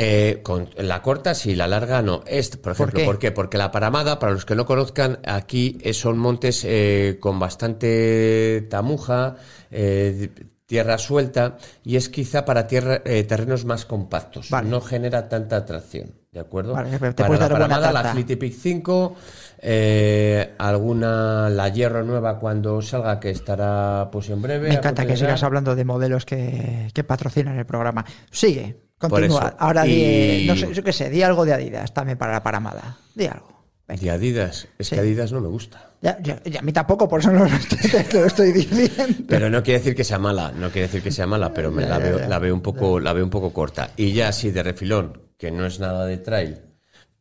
Eh, 0.00 0.38
con 0.44 0.70
la 0.76 1.02
corta 1.02 1.34
sí, 1.34 1.56
la 1.56 1.66
larga 1.66 2.00
no. 2.02 2.22
Este, 2.28 2.56
por 2.56 2.72
ejemplo, 2.72 3.00
qué? 3.00 3.04
¿por 3.04 3.18
qué? 3.18 3.32
Porque 3.32 3.58
la 3.58 3.72
Paramada, 3.72 4.20
para 4.20 4.30
los 4.30 4.44
que 4.44 4.54
no 4.54 4.64
conozcan, 4.64 5.18
aquí 5.24 5.78
son 5.92 6.18
montes 6.18 6.64
eh, 6.64 7.16
con 7.18 7.40
bastante 7.40 8.68
tamuja, 8.70 9.34
eh, 9.72 10.30
tierra 10.68 10.98
suelta, 10.98 11.56
y 11.82 11.96
es 11.96 12.10
quizá 12.10 12.44
para 12.44 12.66
tierra, 12.66 13.00
eh, 13.06 13.24
terrenos 13.24 13.64
más 13.64 13.86
compactos. 13.86 14.50
Vale. 14.50 14.68
No 14.68 14.82
genera 14.82 15.26
tanta 15.26 15.56
atracción, 15.56 16.12
¿de 16.30 16.40
acuerdo? 16.40 16.74
Vale, 16.74 16.90
te 16.90 16.98
para 16.98 17.26
puedes 17.26 17.40
la 17.40 17.48
Paramada, 17.48 17.90
la 17.90 18.12
Peak 18.12 18.52
5, 18.52 19.14
eh, 19.62 20.54
alguna, 20.58 21.48
la 21.48 21.70
Hierro 21.70 22.04
nueva 22.04 22.38
cuando 22.38 22.82
salga, 22.82 23.18
que 23.18 23.30
estará 23.30 24.10
pues 24.12 24.28
en 24.28 24.42
breve. 24.42 24.68
Me 24.68 24.74
encanta 24.74 25.06
que 25.06 25.16
sigas 25.16 25.42
hablando 25.42 25.74
de 25.74 25.86
modelos 25.86 26.26
que, 26.26 26.90
que 26.92 27.02
patrocinan 27.02 27.58
el 27.58 27.64
programa. 27.64 28.04
Sigue, 28.30 28.78
continúa. 28.98 29.54
Ahora 29.58 29.84
di, 29.84 30.42
Y- 30.42 30.46
no 30.46 30.54
sé, 30.54 30.74
yo 30.74 30.82
qué 30.82 30.92
sé, 30.92 31.08
di 31.08 31.22
algo 31.22 31.46
de 31.46 31.54
Adidas 31.54 31.94
también 31.94 32.18
para 32.18 32.32
la 32.34 32.42
Paramada. 32.42 32.98
Di 33.14 33.24
algo. 33.24 33.57
Venga. 33.88 34.02
De 34.02 34.10
Adidas. 34.10 34.68
Es 34.78 34.88
Sí. 34.88 34.94
que 34.94 35.00
Adidas 35.00 35.32
no 35.32 35.40
me 35.40 35.48
gusta. 35.48 35.90
Ya, 36.02 36.18
ya- 36.22 36.40
ya 36.44 36.60
a 36.60 36.62
mí 36.62 36.72
tampoco, 36.72 37.08
por 37.08 37.20
eso 37.20 37.32
no 37.32 37.40
lo 37.40 37.46
estoy, 37.56 37.90
te 38.04 38.20
lo 38.20 38.26
estoy 38.26 38.52
diciendo. 38.52 39.24
Pero 39.26 39.48
no 39.50 39.62
quiere 39.62 39.78
decir 39.80 39.94
que 39.96 40.04
sea 40.04 40.18
mala, 40.18 40.52
no 40.52 40.70
quiere 40.70 40.86
decir 40.88 41.02
que 41.02 41.10
sea 41.10 41.26
mala, 41.26 41.52
pero 41.54 41.70
me 41.72 41.86
la 41.86 41.98
veo, 41.98 42.18
la 42.28 42.38
veo 42.38 42.54
un 42.54 42.60
poco, 42.60 43.00
la 43.00 43.12
veo 43.14 43.24
un 43.24 43.30
poco 43.30 43.52
corta. 43.52 43.90
Y 43.96 44.12
ya 44.12 44.28
así 44.28 44.50
de 44.50 44.62
refilón, 44.62 45.22
que 45.38 45.50
no 45.50 45.66
es 45.66 45.80
nada 45.80 46.04
de 46.06 46.18
trail, 46.18 46.58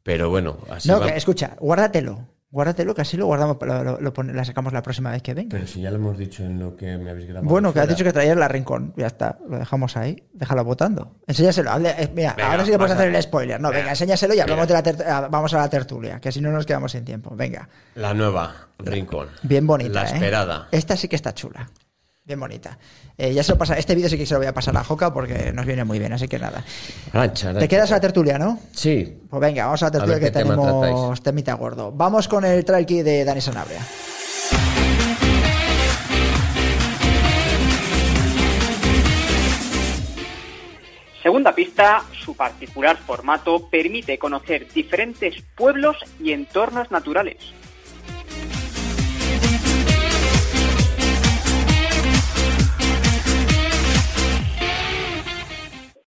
pero 0.03 0.30
bueno, 0.30 0.58
así 0.69 0.89
No, 0.89 0.99
va. 0.99 1.08
que, 1.08 1.17
escucha, 1.17 1.56
guárdatelo. 1.60 2.27
Guárdatelo, 2.49 2.95
que 2.95 3.01
así 3.01 3.17
lo 3.17 3.25
guardamos, 3.25 3.57
lo, 3.62 4.45
sacamos 4.45 4.71
la 4.71 4.81
próxima 4.81 5.12
vez 5.12 5.21
que 5.21 5.33
venga. 5.33 5.49
Pero 5.51 5.67
si 5.67 5.81
ya 5.81 5.91
lo 5.91 5.97
hemos 5.97 6.17
dicho 6.17 6.43
en 6.43 6.60
lo 6.60 6.77
que 6.77 6.97
me 6.97 7.10
habéis 7.12 7.27
grabado. 7.27 7.49
Bueno, 7.49 7.73
que 7.73 7.81
has 7.81 7.89
dicho 7.89 8.05
que 8.05 8.13
traías 8.13 8.38
la 8.38 8.47
rincón. 8.47 8.93
Ya 8.95 9.07
está, 9.07 9.38
lo 9.49 9.57
dejamos 9.57 9.97
ahí. 9.97 10.23
Déjalo 10.33 10.63
votando. 10.63 11.17
Enséñaselo. 11.27 11.71
hazle- 11.71 11.95
eh, 11.97 12.10
mira, 12.15 12.33
Venga, 12.36 12.51
ahora 12.51 12.63
sí 12.63 12.71
que 12.71 12.77
puedes 12.77 12.93
hacer 12.93 13.13
el 13.13 13.21
spoiler. 13.21 13.60
No, 13.60 13.67
venga, 13.67 13.79
Venga. 13.79 13.91
enséñaselo 13.91 14.33
y 14.33 14.39
hablamos 14.39 14.67
de 14.67 14.73
la 14.73 14.83
ah, 15.17 15.27
vamos 15.29 15.53
a 15.53 15.57
la 15.57 15.69
tertulia, 15.69 16.21
que 16.21 16.31
si 16.31 16.39
no 16.39 16.49
nos 16.51 16.65
quedamos 16.65 16.93
sin 16.93 17.03
tiempo. 17.03 17.36
Venga. 17.36 17.67
La 17.95 18.13
nueva 18.13 18.69
Rincón. 18.79 19.27
Bien 19.43 19.67
bonita. 19.67 20.03
La 20.03 20.10
¿eh? 20.10 20.13
esperada. 20.13 20.67
Esta 20.71 20.95
sí 20.95 21.10
que 21.10 21.17
está 21.17 21.33
chula. 21.33 21.69
Bien 22.27 22.41
bonita. 22.41 22.77
Eh, 23.17 23.33
ya 23.33 23.41
se 23.41 23.53
lo 23.53 23.57
pasa. 23.57 23.77
Este 23.77 23.95
vídeo 23.95 24.09
sí 24.09 24.17
que 24.17 24.25
se 24.25 24.33
lo 24.33 24.41
voy 24.41 24.47
a 24.47 24.53
pasar 24.53 24.75
a 24.75 24.83
Joca 24.83 25.13
porque 25.13 25.53
nos 25.53 25.65
viene 25.65 25.85
muy 25.85 25.97
bien, 25.97 26.11
así 26.11 26.27
que 26.27 26.37
nada. 26.37 26.61
Arancha, 27.13 27.53
¿Te 27.57 27.69
quedas 27.69 27.89
a 27.91 27.95
la 27.95 28.01
tertulia, 28.01 28.37
no? 28.37 28.59
Sí. 28.73 29.17
Pues 29.29 29.39
venga, 29.39 29.63
vamos 29.63 29.81
a 29.81 29.85
la 29.85 29.91
tertulia 29.91 30.19
que 30.19 30.31
tenemos 30.31 30.81
tratáis. 30.81 31.21
temita 31.21 31.53
gordo. 31.53 31.89
Vamos 31.93 32.27
con 32.27 32.43
el 32.43 32.65
trail 32.65 32.85
key 32.85 33.01
de 33.01 33.23
Dani 33.23 33.39
Sanabria. 33.39 33.79
Segunda 41.23 41.55
pista, 41.55 42.03
su 42.11 42.35
particular 42.35 42.97
formato 42.97 43.69
permite 43.69 44.17
conocer 44.17 44.67
diferentes 44.73 45.41
pueblos 45.55 45.95
y 46.21 46.33
entornos 46.33 46.91
naturales. 46.91 47.37